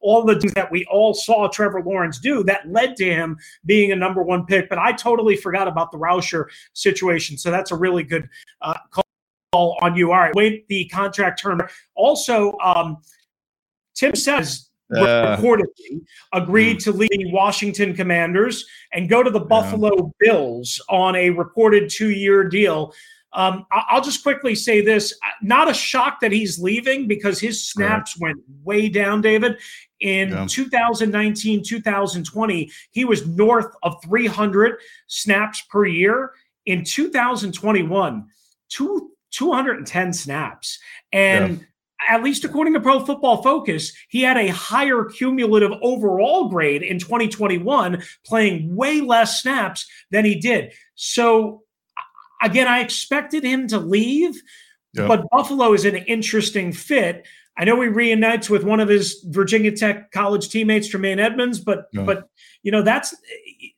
all 0.00 0.24
the 0.24 0.38
things 0.38 0.52
that 0.54 0.70
we 0.70 0.84
all 0.86 1.14
saw 1.14 1.48
Trevor 1.48 1.82
Lawrence 1.82 2.18
do 2.18 2.44
that 2.44 2.68
led 2.70 2.96
to 2.96 3.04
him 3.04 3.38
being 3.64 3.92
a 3.92 3.96
number 3.96 4.22
one 4.22 4.46
pick. 4.46 4.68
But 4.68 4.78
I 4.78 4.92
totally 4.92 5.36
forgot 5.36 5.68
about 5.68 5.90
the 5.90 5.98
Rauscher 5.98 6.46
situation. 6.74 7.36
So 7.36 7.50
that's 7.50 7.70
a 7.70 7.76
really 7.76 8.02
good 8.02 8.28
uh, 8.60 8.74
call 8.90 9.76
on 9.80 9.96
you. 9.96 10.12
All 10.12 10.18
right, 10.18 10.34
wait 10.34 10.68
the 10.68 10.86
contract 10.88 11.40
term. 11.40 11.60
Also, 11.94 12.56
um, 12.58 12.98
Tim 13.94 14.14
says 14.14 14.68
uh, 14.94 15.36
reportedly 15.36 16.04
agreed 16.32 16.80
to 16.80 16.92
leave 16.92 17.08
the 17.10 17.32
Washington 17.32 17.94
Commanders 17.94 18.64
and 18.92 19.08
go 19.08 19.22
to 19.22 19.30
the 19.30 19.40
Buffalo 19.40 19.90
yeah. 19.96 20.02
Bills 20.20 20.80
on 20.88 21.16
a 21.16 21.30
reported 21.30 21.90
two-year 21.90 22.44
deal. 22.44 22.94
Um, 23.32 23.66
I'll 23.70 24.00
just 24.00 24.22
quickly 24.22 24.54
say 24.54 24.80
this: 24.80 25.12
not 25.42 25.68
a 25.68 25.74
shock 25.74 26.20
that 26.20 26.32
he's 26.32 26.58
leaving 26.58 27.06
because 27.06 27.40
his 27.40 27.68
snaps 27.68 28.16
right. 28.18 28.28
went 28.28 28.42
way 28.64 28.88
down, 28.88 29.20
David. 29.20 29.58
In 30.00 30.30
yeah. 30.30 30.46
2019, 30.48 31.62
2020, 31.64 32.70
he 32.90 33.04
was 33.04 33.26
north 33.26 33.74
of 33.82 33.96
300 34.04 34.78
snaps 35.06 35.62
per 35.70 35.86
year. 35.86 36.32
In 36.66 36.84
2021, 36.84 38.26
two, 38.68 39.10
210 39.30 40.12
snaps. 40.12 40.78
And 41.12 41.58
yeah 41.58 41.64
at 42.08 42.22
least 42.22 42.44
according 42.44 42.74
to 42.74 42.80
Pro 42.80 43.04
Football 43.04 43.42
Focus, 43.42 43.92
he 44.08 44.22
had 44.22 44.36
a 44.36 44.48
higher 44.48 45.04
cumulative 45.04 45.72
overall 45.82 46.48
grade 46.48 46.82
in 46.82 46.98
2021, 46.98 48.02
playing 48.24 48.74
way 48.74 49.00
less 49.00 49.40
snaps 49.40 49.86
than 50.10 50.24
he 50.24 50.34
did. 50.34 50.72
So, 50.94 51.62
again, 52.42 52.68
I 52.68 52.80
expected 52.80 53.44
him 53.44 53.68
to 53.68 53.78
leave, 53.78 54.40
yep. 54.94 55.08
but 55.08 55.26
Buffalo 55.30 55.72
is 55.72 55.84
an 55.84 55.96
interesting 55.96 56.72
fit. 56.72 57.26
I 57.58 57.64
know 57.64 57.80
he 57.80 57.88
reunites 57.88 58.50
with 58.50 58.64
one 58.64 58.80
of 58.80 58.88
his 58.88 59.24
Virginia 59.28 59.72
Tech 59.72 60.12
college 60.12 60.50
teammates, 60.50 60.88
Tremaine 60.88 61.18
Edmunds, 61.18 61.58
but 61.58 61.86
yeah. 61.92 62.02
but 62.02 62.28
you 62.62 62.70
know 62.70 62.82
that's 62.82 63.14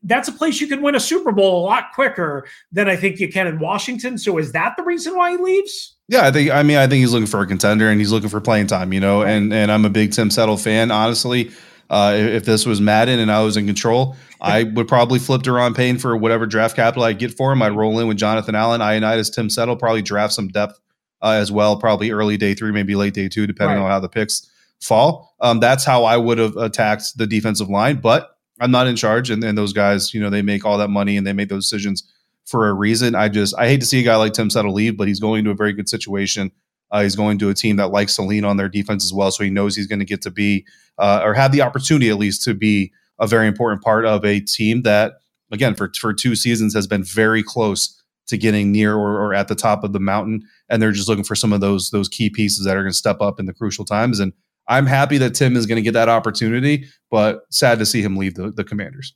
that's 0.03 0.29
a 0.29 0.33
place 0.33 0.61
you 0.61 0.67
can 0.67 0.83
win 0.83 0.97
a 0.97 1.01
Super 1.01 1.31
Bowl 1.31 1.61
a 1.61 1.65
lot 1.65 1.93
quicker 1.95 2.47
than 2.73 2.89
I 2.89 2.97
think 2.97 3.21
you 3.21 3.31
can 3.31 3.47
in 3.47 3.61
Washington. 3.61 4.19
So 4.19 4.39
is 4.39 4.53
that 4.53 4.77
the 4.77 4.83
reason 4.83 5.17
why 5.17 5.33
he 5.33 5.37
leaves? 5.37 5.98
Yeah, 6.09 6.27
I 6.27 6.31
think 6.31 6.51
I 6.51 6.63
mean 6.63 6.79
I 6.79 6.87
think 6.87 7.01
he's 7.01 7.13
looking 7.13 7.27
for 7.27 7.43
a 7.43 7.47
contender 7.47 7.89
and 7.89 8.01
he's 8.01 8.11
looking 8.11 8.31
for 8.31 8.41
playing 8.41 8.67
time, 8.67 8.93
you 8.93 9.01
know, 9.01 9.23
and 9.23 9.53
and 9.53 9.71
I'm 9.71 9.85
a 9.85 9.91
big 9.91 10.13
Tim 10.13 10.31
Settle 10.31 10.57
fan, 10.57 10.91
honestly. 10.91 11.51
Uh, 11.91 12.15
if 12.17 12.45
this 12.45 12.67
was 12.67 12.83
Madden 12.83 13.19
and 13.19 13.33
I 13.33 13.43
was 13.43 13.57
in 13.57 13.67
control, 13.67 14.15
I 14.41 14.63
would 14.75 14.89
probably 14.89 15.19
flip 15.19 15.43
Daron 15.43 15.75
Payne 15.75 15.99
for 15.99 16.17
whatever 16.17 16.47
draft 16.47 16.77
capital 16.77 17.05
I 17.05 17.13
get 17.13 17.35
for 17.35 17.53
him. 17.53 17.63
I'd 17.63 17.73
roll 17.73 17.99
in 17.99 18.09
with 18.09 18.19
Jonathan 18.19 18.55
Allen, 18.55 18.81
Ioannidis, 18.81 19.35
Tim 19.35 19.49
Settle, 19.49 19.77
probably 19.77 20.03
draft 20.03 20.35
some 20.35 20.49
depth 20.49 20.79
uh, 21.23 21.31
as 21.31 21.51
well, 21.51 21.79
probably 21.79 22.11
early 22.11 22.37
day 22.37 22.55
three, 22.55 22.73
maybe 22.73 22.95
late 22.95 23.15
day 23.15 23.29
two, 23.29 23.47
depending 23.47 23.79
right. 23.79 23.85
on 23.85 23.91
how 23.91 24.01
the 24.01 24.09
picks 24.09 24.51
fall. 24.81 25.35
Um, 25.41 25.61
that's 25.61 25.85
how 25.85 26.05
I 26.05 26.17
would 26.17 26.39
have 26.39 26.57
attacked 26.57 27.17
the 27.17 27.27
defensive 27.27 27.69
line, 27.69 27.97
but 27.97 28.37
I'm 28.61 28.71
not 28.71 28.87
in 28.87 28.97
charge. 28.97 29.31
And, 29.31 29.43
and 29.43 29.57
those 29.57 29.73
guys, 29.73 30.13
you 30.13 30.21
know, 30.21 30.31
they 30.31 30.43
make 30.43 30.65
all 30.65 30.79
that 30.79 30.89
money 30.89 31.17
and 31.17 31.27
they 31.27 31.33
make 31.33 31.49
those 31.49 31.69
decisions 31.69 32.11
for 32.49 32.69
a 32.69 32.73
reason. 32.75 33.15
I 33.15 33.29
just, 33.29 33.55
I 33.59 33.69
hate 33.69 33.81
to 33.81 33.87
see 33.87 34.01
a 34.01 34.05
guy 34.05 34.17
like 34.17 34.33
Tim 34.33 34.51
Settle 34.51 34.73
leave, 34.73 34.97
but 34.97 35.07
he's 35.07 35.21
going 35.21 35.45
to 35.45 35.51
a 35.51 35.55
very 35.55 35.73
good 35.73 35.89
situation. 35.89 36.51
Uh, 36.91 37.03
he's 37.03 37.17
going 37.17 37.39
to 37.39 37.51
a 37.51 37.55
team 37.55 37.77
that 37.77 37.89
likes 37.89 38.17
to 38.17 38.23
lean 38.23 38.45
on 38.45 38.57
their 38.57 38.69
defense 38.69 39.05
as 39.05 39.13
well, 39.13 39.31
so 39.31 39.45
he 39.45 39.51
knows 39.51 39.77
he's 39.77 39.87
going 39.87 39.99
to 39.99 40.07
get 40.07 40.23
to 40.23 40.31
be 40.31 40.65
uh, 40.99 41.21
or 41.23 41.35
have 41.35 41.53
the 41.53 41.61
opportunity 41.61 42.09
at 42.09 42.17
least 42.17 42.43
to 42.43 42.55
be 42.55 42.91
a 43.19 43.27
very 43.27 43.47
important 43.47 43.83
part 43.83 44.07
of 44.07 44.25
a 44.25 44.41
team 44.41 44.83
that, 44.83 45.15
again, 45.53 45.75
for 45.75 45.91
for 46.01 46.15
two 46.15 46.35
seasons 46.35 46.73
has 46.73 46.87
been 46.87 47.05
very 47.05 47.43
close 47.43 48.03
to 48.29 48.39
getting 48.39 48.73
near 48.73 48.95
or, 48.95 49.21
or 49.21 49.35
at 49.35 49.49
the 49.49 49.55
top 49.55 49.85
of 49.85 49.93
the 49.93 50.01
mountain, 50.01 50.43
and 50.71 50.81
they're 50.81 50.93
just 50.93 51.09
looking 51.09 51.25
for 51.25 51.35
some 51.35 51.53
of 51.53 51.61
those 51.61 51.91
those 51.91 52.09
key 52.09 52.31
pieces 52.31 52.65
that 52.65 52.77
are 52.77 52.83
going 52.83 52.93
to 52.93 52.97
step 52.97 53.21
up 53.21 53.39
in 53.39 53.45
the 53.45 53.53
crucial 53.53 53.85
times. 53.85 54.19
And 54.19 54.33
I'm 54.67 54.87
happy 54.87 55.19
that 55.19 55.35
Tim 55.35 55.57
is 55.57 55.67
going 55.67 55.77
to 55.77 55.83
get 55.83 55.93
that 55.93 56.09
opportunity, 56.09 56.87
but 57.11 57.43
sad 57.51 57.79
to 57.81 57.87
see 57.87 58.03
him 58.03 58.17
leave 58.17 58.35
the, 58.35 58.51
the 58.51 58.65
Commanders. 58.65 59.15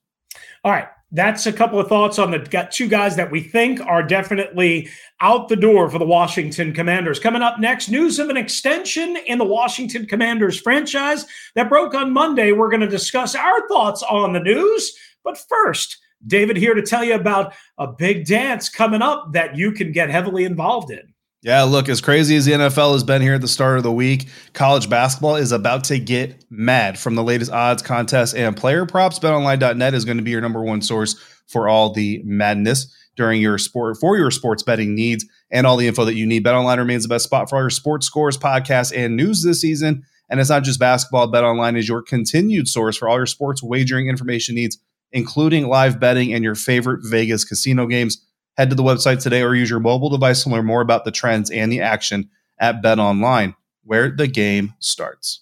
All 0.64 0.72
right. 0.72 0.88
That's 1.14 1.44
a 1.44 1.52
couple 1.52 1.78
of 1.78 1.88
thoughts 1.88 2.18
on 2.18 2.30
the 2.30 2.38
got 2.38 2.72
two 2.72 2.88
guys 2.88 3.16
that 3.16 3.30
we 3.30 3.42
think 3.42 3.82
are 3.82 4.02
definitely 4.02 4.88
out 5.20 5.48
the 5.48 5.56
door 5.56 5.90
for 5.90 5.98
the 5.98 6.06
Washington 6.06 6.72
Commanders. 6.72 7.20
Coming 7.20 7.42
up 7.42 7.60
next, 7.60 7.90
news 7.90 8.18
of 8.18 8.30
an 8.30 8.38
extension 8.38 9.18
in 9.26 9.36
the 9.36 9.44
Washington 9.44 10.06
Commanders 10.06 10.58
franchise 10.58 11.26
that 11.54 11.68
broke 11.68 11.94
on 11.94 12.14
Monday. 12.14 12.52
We're 12.52 12.70
going 12.70 12.80
to 12.80 12.88
discuss 12.88 13.34
our 13.34 13.68
thoughts 13.68 14.02
on 14.02 14.32
the 14.32 14.40
news. 14.40 14.96
But 15.22 15.36
first, 15.36 15.98
David 16.26 16.56
here 16.56 16.72
to 16.72 16.82
tell 16.82 17.04
you 17.04 17.14
about 17.14 17.52
a 17.76 17.86
big 17.86 18.24
dance 18.24 18.70
coming 18.70 19.02
up 19.02 19.34
that 19.34 19.54
you 19.54 19.72
can 19.72 19.92
get 19.92 20.08
heavily 20.08 20.44
involved 20.44 20.90
in. 20.90 21.11
Yeah, 21.42 21.64
look, 21.64 21.88
as 21.88 22.00
crazy 22.00 22.36
as 22.36 22.44
the 22.44 22.52
NFL 22.52 22.92
has 22.92 23.02
been 23.02 23.20
here 23.20 23.34
at 23.34 23.40
the 23.40 23.48
start 23.48 23.76
of 23.76 23.82
the 23.82 23.90
week, 23.90 24.28
college 24.52 24.88
basketball 24.88 25.34
is 25.34 25.50
about 25.50 25.82
to 25.84 25.98
get 25.98 26.44
mad 26.50 26.96
from 26.96 27.16
the 27.16 27.24
latest 27.24 27.50
odds, 27.50 27.82
contests, 27.82 28.32
and 28.32 28.56
player 28.56 28.86
props. 28.86 29.18
BetOnline.net 29.18 29.92
is 29.92 30.04
going 30.04 30.18
to 30.18 30.22
be 30.22 30.30
your 30.30 30.40
number 30.40 30.62
one 30.62 30.80
source 30.80 31.16
for 31.48 31.68
all 31.68 31.92
the 31.92 32.22
madness 32.24 32.94
during 33.16 33.40
your 33.40 33.58
sport 33.58 33.96
for 34.00 34.16
your 34.16 34.30
sports 34.30 34.62
betting 34.62 34.94
needs 34.94 35.26
and 35.50 35.66
all 35.66 35.76
the 35.76 35.88
info 35.88 36.04
that 36.04 36.14
you 36.14 36.26
need. 36.26 36.44
BetOnline 36.44 36.78
remains 36.78 37.02
the 37.02 37.08
best 37.08 37.24
spot 37.24 37.50
for 37.50 37.56
all 37.56 37.62
your 37.62 37.70
sports 37.70 38.06
scores, 38.06 38.38
podcasts, 38.38 38.96
and 38.96 39.16
news 39.16 39.42
this 39.42 39.60
season. 39.60 40.04
And 40.30 40.38
it's 40.38 40.48
not 40.48 40.62
just 40.62 40.78
basketball. 40.78 41.30
BetOnline 41.30 41.76
is 41.76 41.88
your 41.88 42.02
continued 42.02 42.68
source 42.68 42.96
for 42.96 43.08
all 43.08 43.16
your 43.16 43.26
sports 43.26 43.64
wagering 43.64 44.08
information 44.08 44.54
needs, 44.54 44.78
including 45.10 45.66
live 45.66 45.98
betting 45.98 46.32
and 46.32 46.44
your 46.44 46.54
favorite 46.54 47.00
Vegas 47.02 47.44
casino 47.44 47.86
games. 47.86 48.24
Head 48.58 48.68
to 48.68 48.76
the 48.76 48.82
website 48.82 49.22
today 49.22 49.42
or 49.42 49.54
use 49.54 49.70
your 49.70 49.80
mobile 49.80 50.10
device 50.10 50.42
to 50.42 50.50
learn 50.50 50.66
more 50.66 50.82
about 50.82 51.06
the 51.06 51.10
trends 51.10 51.50
and 51.50 51.72
the 51.72 51.80
action 51.80 52.28
at 52.58 52.82
Bet 52.82 52.98
Online, 52.98 53.54
where 53.84 54.10
the 54.10 54.26
game 54.26 54.74
starts. 54.78 55.40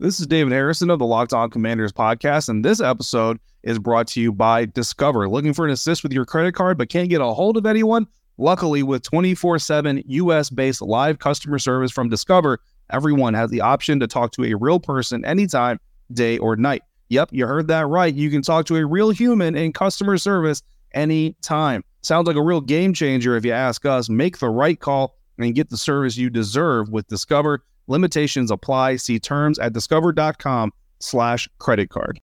This 0.00 0.18
is 0.18 0.26
David 0.26 0.52
Harrison 0.52 0.90
of 0.90 0.98
the 0.98 1.06
Locked 1.06 1.32
On 1.32 1.48
Commanders 1.48 1.92
podcast, 1.92 2.48
and 2.48 2.64
this 2.64 2.80
episode 2.80 3.38
is 3.62 3.78
brought 3.78 4.08
to 4.08 4.20
you 4.20 4.32
by 4.32 4.64
Discover. 4.64 5.28
Looking 5.28 5.54
for 5.54 5.64
an 5.64 5.70
assist 5.70 6.02
with 6.02 6.12
your 6.12 6.24
credit 6.24 6.56
card 6.56 6.76
but 6.76 6.88
can't 6.88 7.08
get 7.08 7.20
a 7.20 7.26
hold 7.26 7.56
of 7.56 7.66
anyone? 7.66 8.08
Luckily, 8.36 8.82
with 8.82 9.04
24 9.04 9.60
7 9.60 10.02
US 10.04 10.50
based 10.50 10.82
live 10.82 11.20
customer 11.20 11.60
service 11.60 11.92
from 11.92 12.08
Discover, 12.08 12.58
everyone 12.90 13.34
has 13.34 13.50
the 13.50 13.60
option 13.60 14.00
to 14.00 14.08
talk 14.08 14.32
to 14.32 14.44
a 14.44 14.54
real 14.54 14.80
person 14.80 15.24
anytime, 15.24 15.78
day 16.12 16.36
or 16.38 16.56
night. 16.56 16.82
Yep, 17.10 17.28
you 17.30 17.46
heard 17.46 17.68
that 17.68 17.86
right. 17.86 18.12
You 18.12 18.28
can 18.28 18.42
talk 18.42 18.66
to 18.66 18.76
a 18.76 18.84
real 18.84 19.10
human 19.10 19.54
in 19.54 19.72
customer 19.72 20.18
service 20.18 20.62
anytime. 20.94 21.84
Sounds 22.02 22.26
like 22.26 22.36
a 22.36 22.42
real 22.42 22.60
game 22.60 22.94
changer 22.94 23.36
if 23.36 23.44
you 23.44 23.52
ask 23.52 23.84
us. 23.84 24.08
Make 24.08 24.38
the 24.38 24.48
right 24.48 24.78
call 24.78 25.16
and 25.38 25.54
get 25.54 25.70
the 25.70 25.76
service 25.76 26.16
you 26.16 26.30
deserve 26.30 26.88
with 26.88 27.06
Discover. 27.08 27.64
Limitations 27.86 28.50
apply. 28.50 28.96
See 28.96 29.18
terms 29.18 29.58
at 29.58 29.72
discover.com 29.72 30.72
slash 31.00 31.48
credit 31.58 31.90
card. 31.90 32.20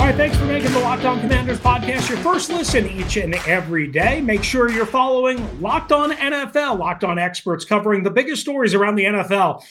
All 0.00 0.06
right, 0.06 0.14
thanks 0.16 0.36
for 0.36 0.46
making 0.46 0.72
the 0.72 0.80
Locked 0.80 1.04
On 1.04 1.20
Commanders 1.20 1.60
podcast 1.60 2.08
your 2.08 2.18
first 2.18 2.48
listen 2.50 2.88
each 2.88 3.16
and 3.16 3.34
every 3.46 3.86
day. 3.86 4.20
Make 4.20 4.42
sure 4.42 4.70
you're 4.70 4.86
following 4.86 5.60
Locked 5.60 5.92
On 5.92 6.10
NFL, 6.12 6.78
Locked 6.78 7.04
On 7.04 7.18
experts 7.18 7.64
covering 7.64 8.02
the 8.02 8.10
biggest 8.10 8.40
stories 8.40 8.72
around 8.74 8.94
the 8.94 9.04
NFL. 9.04 9.62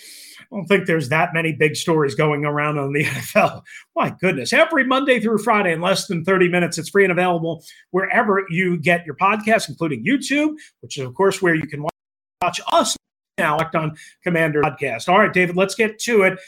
I 0.51 0.56
don't 0.56 0.65
think 0.65 0.88
there's 0.88 1.10
that 1.10 1.34
many 1.34 1.53
big 1.53 1.75
stories 1.75 2.15
going 2.15 2.44
around 2.44 2.79
on 2.79 2.91
the 2.91 3.03
NFL. 3.06 3.62
My 3.96 4.15
goodness. 4.20 4.51
Every 4.51 4.84
Monday 4.84 5.20
through 5.20 5.39
Friday 5.39 5.74
in 5.74 5.82
less 5.82 6.08
than 6.08 6.25
30 6.25 6.50
minutes, 6.50 6.77
it's 6.77 6.89
free 6.89 7.03
and 7.03 7.12
available 7.12 7.63
wherever 7.91 8.44
you 8.50 8.77
get 8.77 9.06
your 9.06 9.15
podcast, 9.15 9.70
including 9.70 10.03
YouTube, 10.03 10.56
which 10.82 10.98
is, 10.98 11.06
of 11.06 11.13
course, 11.13 11.41
where 11.41 11.53
you 11.53 11.68
can 11.68 11.86
watch 12.41 12.60
us 12.72 12.98
now, 13.38 13.58
Locked 13.58 13.75
On 13.75 13.96
Commander 14.24 14.62
podcast. 14.62 15.08
All 15.08 15.20
right, 15.20 15.32
David, 15.32 15.56
let's 15.56 15.75
get 15.75 16.00
to 16.00 16.24
it. 16.24 16.39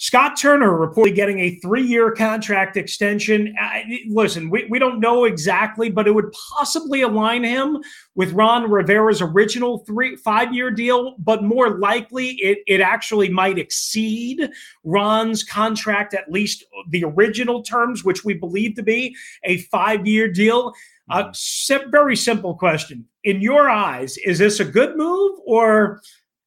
Scott 0.00 0.38
Turner 0.40 0.70
reportedly 0.70 1.14
getting 1.14 1.40
a 1.40 1.56
three 1.56 1.82
year 1.82 2.10
contract 2.10 2.78
extension. 2.78 3.54
Uh, 3.60 3.80
listen, 4.08 4.48
we, 4.48 4.66
we 4.70 4.78
don't 4.78 4.98
know 4.98 5.26
exactly, 5.26 5.90
but 5.90 6.08
it 6.08 6.14
would 6.14 6.32
possibly 6.32 7.02
align 7.02 7.44
him 7.44 7.76
with 8.14 8.32
Ron 8.32 8.70
Rivera's 8.70 9.20
original 9.20 9.80
three 9.80 10.16
five 10.16 10.54
year 10.54 10.70
deal, 10.70 11.16
but 11.18 11.44
more 11.44 11.78
likely 11.78 12.30
it, 12.36 12.60
it 12.66 12.80
actually 12.80 13.28
might 13.28 13.58
exceed 13.58 14.48
Ron's 14.84 15.44
contract, 15.44 16.14
at 16.14 16.32
least 16.32 16.64
the 16.88 17.04
original 17.04 17.62
terms, 17.62 18.02
which 18.02 18.24
we 18.24 18.32
believe 18.32 18.76
to 18.76 18.82
be 18.82 19.14
a 19.44 19.58
five 19.58 20.06
year 20.06 20.32
deal. 20.32 20.72
Uh, 21.10 21.24
mm-hmm. 21.24 21.90
very 21.90 22.16
simple 22.16 22.54
question. 22.54 23.04
In 23.24 23.42
your 23.42 23.68
eyes, 23.68 24.16
is 24.24 24.38
this 24.38 24.60
a 24.60 24.64
good 24.64 24.96
move 24.96 25.38
or 25.44 26.00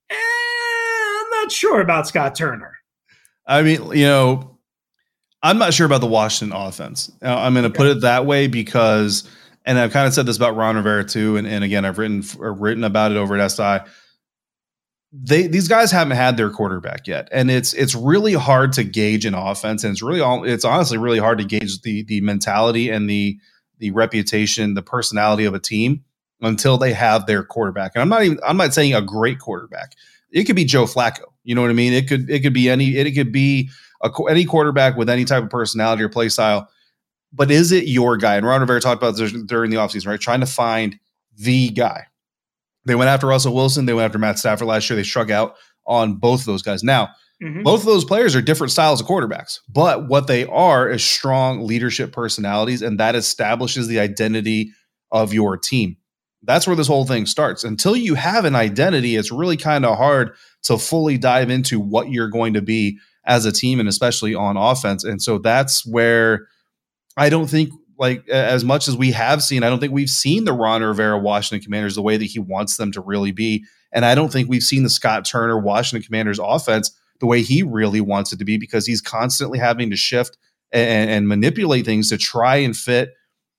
eh, 0.09 0.15
I'm 0.15 1.29
not 1.29 1.51
sure 1.51 1.81
about 1.81 2.07
Scott 2.07 2.33
Turner? 2.33 2.79
I 3.45 3.61
mean, 3.61 3.91
you 3.91 4.05
know, 4.05 4.57
I'm 5.41 5.57
not 5.57 5.73
sure 5.73 5.85
about 5.85 6.01
the 6.01 6.07
Washington 6.07 6.55
offense. 6.55 7.11
Uh, 7.21 7.35
I'm 7.35 7.53
going 7.53 7.63
to 7.63 7.69
put 7.69 7.87
it 7.87 8.01
that 8.01 8.25
way 8.25 8.47
because, 8.47 9.29
and 9.65 9.77
I've 9.77 9.91
kind 9.91 10.07
of 10.07 10.13
said 10.13 10.25
this 10.25 10.37
about 10.37 10.55
Ron 10.55 10.77
Rivera 10.77 11.03
too, 11.03 11.35
and, 11.35 11.45
and 11.45 11.63
again, 11.63 11.83
I've 11.83 11.97
written 11.97 12.23
written 12.37 12.83
about 12.83 13.11
it 13.11 13.17
over 13.17 13.37
at 13.37 13.47
SI. 13.49 13.79
They 15.11 15.47
these 15.47 15.67
guys 15.67 15.91
haven't 15.91 16.17
had 16.17 16.37
their 16.37 16.49
quarterback 16.49 17.07
yet, 17.07 17.27
and 17.31 17.51
it's 17.51 17.73
it's 17.73 17.93
really 17.93 18.33
hard 18.33 18.73
to 18.73 18.83
gauge 18.83 19.25
an 19.25 19.35
offense, 19.35 19.83
and 19.83 19.91
it's 19.91 20.01
really 20.01 20.21
all 20.21 20.43
it's 20.43 20.65
honestly 20.65 20.97
really 20.97 21.19
hard 21.19 21.37
to 21.37 21.43
gauge 21.43 21.81
the 21.81 22.03
the 22.03 22.21
mentality 22.21 22.89
and 22.89 23.09
the 23.09 23.37
the 23.79 23.91
reputation, 23.91 24.73
the 24.73 24.81
personality 24.81 25.45
of 25.45 25.53
a 25.53 25.59
team 25.59 26.03
until 26.41 26.77
they 26.77 26.93
have 26.93 27.25
their 27.25 27.43
quarterback. 27.43 27.91
And 27.95 28.01
I'm 28.01 28.09
not 28.09 28.23
even 28.23 28.39
I'm 28.45 28.57
not 28.57 28.73
saying 28.73 28.93
a 28.93 29.01
great 29.01 29.39
quarterback. 29.39 29.93
It 30.31 30.45
could 30.45 30.55
be 30.55 30.65
Joe 30.65 30.85
Flacco. 30.85 31.32
You 31.43 31.55
know 31.55 31.61
what 31.61 31.69
I 31.69 31.73
mean? 31.73 31.93
It 31.93 32.07
could 32.07 32.29
it 32.29 32.41
could 32.41 32.53
be 32.53 32.69
any 32.69 32.95
it 32.95 33.11
could 33.13 33.31
be 33.31 33.69
a, 34.03 34.09
any 34.29 34.45
quarterback 34.45 34.95
with 34.95 35.09
any 35.09 35.25
type 35.25 35.43
of 35.43 35.49
personality 35.49 36.03
or 36.03 36.09
play 36.09 36.29
style. 36.29 36.69
But 37.31 37.49
is 37.49 37.71
it 37.71 37.87
your 37.87 38.17
guy? 38.17 38.35
And 38.35 38.45
Ron 38.45 38.61
Rivera 38.61 38.79
talked 38.79 39.01
about 39.01 39.17
this 39.17 39.31
during 39.45 39.71
the 39.71 39.77
offseason, 39.77 40.07
right? 40.07 40.19
Trying 40.19 40.41
to 40.41 40.45
find 40.45 40.99
the 41.35 41.69
guy. 41.69 42.05
They 42.85 42.95
went 42.95 43.09
after 43.09 43.27
Russell 43.27 43.55
Wilson. 43.55 43.85
They 43.85 43.93
went 43.93 44.05
after 44.05 44.19
Matt 44.19 44.39
Stafford 44.39 44.67
last 44.67 44.89
year. 44.89 44.97
They 44.97 45.03
struck 45.03 45.29
out 45.31 45.55
on 45.87 46.15
both 46.15 46.41
of 46.41 46.45
those 46.45 46.61
guys. 46.61 46.83
Now, 46.83 47.09
mm-hmm. 47.41 47.63
both 47.63 47.81
of 47.81 47.85
those 47.85 48.05
players 48.05 48.35
are 48.35 48.41
different 48.41 48.71
styles 48.71 49.01
of 49.01 49.07
quarterbacks, 49.07 49.59
but 49.67 50.07
what 50.07 50.27
they 50.27 50.45
are 50.45 50.89
is 50.89 51.03
strong 51.03 51.65
leadership 51.65 52.11
personalities, 52.11 52.81
and 52.81 52.99
that 52.99 53.15
establishes 53.15 53.87
the 53.87 53.99
identity 53.99 54.71
of 55.11 55.33
your 55.33 55.57
team. 55.57 55.97
That's 56.43 56.67
where 56.67 56.75
this 56.75 56.87
whole 56.87 57.05
thing 57.05 57.25
starts. 57.25 57.63
Until 57.63 57.95
you 57.95 58.15
have 58.15 58.45
an 58.45 58.55
identity, 58.55 59.15
it's 59.15 59.31
really 59.31 59.57
kind 59.57 59.85
of 59.85 59.97
hard 59.97 60.35
to 60.63 60.77
fully 60.77 61.17
dive 61.17 61.49
into 61.49 61.79
what 61.79 62.09
you're 62.09 62.29
going 62.29 62.53
to 62.53 62.61
be 62.61 62.99
as 63.25 63.45
a 63.45 63.51
team 63.51 63.79
and 63.79 63.87
especially 63.87 64.35
on 64.35 64.57
offense. 64.57 65.03
And 65.03 65.21
so 65.21 65.37
that's 65.37 65.85
where 65.85 66.47
I 67.15 67.29
don't 67.29 67.47
think 67.47 67.69
like 67.97 68.27
as 68.27 68.65
much 68.65 68.87
as 68.87 68.97
we 68.97 69.11
have 69.11 69.43
seen, 69.43 69.63
I 69.63 69.69
don't 69.69 69.79
think 69.79 69.93
we've 69.93 70.09
seen 70.09 70.45
the 70.45 70.53
Ron 70.53 70.83
Rivera 70.83 71.17
Washington 71.17 71.63
Commanders 71.63 71.95
the 71.95 72.01
way 72.01 72.17
that 72.17 72.25
he 72.25 72.39
wants 72.39 72.77
them 72.77 72.91
to 72.91 73.01
really 73.01 73.31
be. 73.31 73.65
And 73.91 74.03
I 74.03 74.15
don't 74.15 74.31
think 74.31 74.49
we've 74.49 74.63
seen 74.63 74.83
the 74.83 74.89
Scott 74.89 75.25
Turner 75.25 75.57
Washington 75.59 76.05
Commanders 76.05 76.39
offense 76.39 76.91
the 77.19 77.27
way 77.27 77.41
he 77.41 77.63
really 77.63 78.01
wants 78.01 78.33
it 78.33 78.39
to 78.39 78.45
be 78.45 78.57
because 78.57 78.85
he's 78.85 79.01
constantly 79.01 79.59
having 79.59 79.89
to 79.91 79.95
shift 79.95 80.37
and, 80.71 81.09
and 81.09 81.27
manipulate 81.27 81.85
things 81.85 82.09
to 82.09 82.17
try 82.17 82.57
and 82.57 82.75
fit 82.75 83.13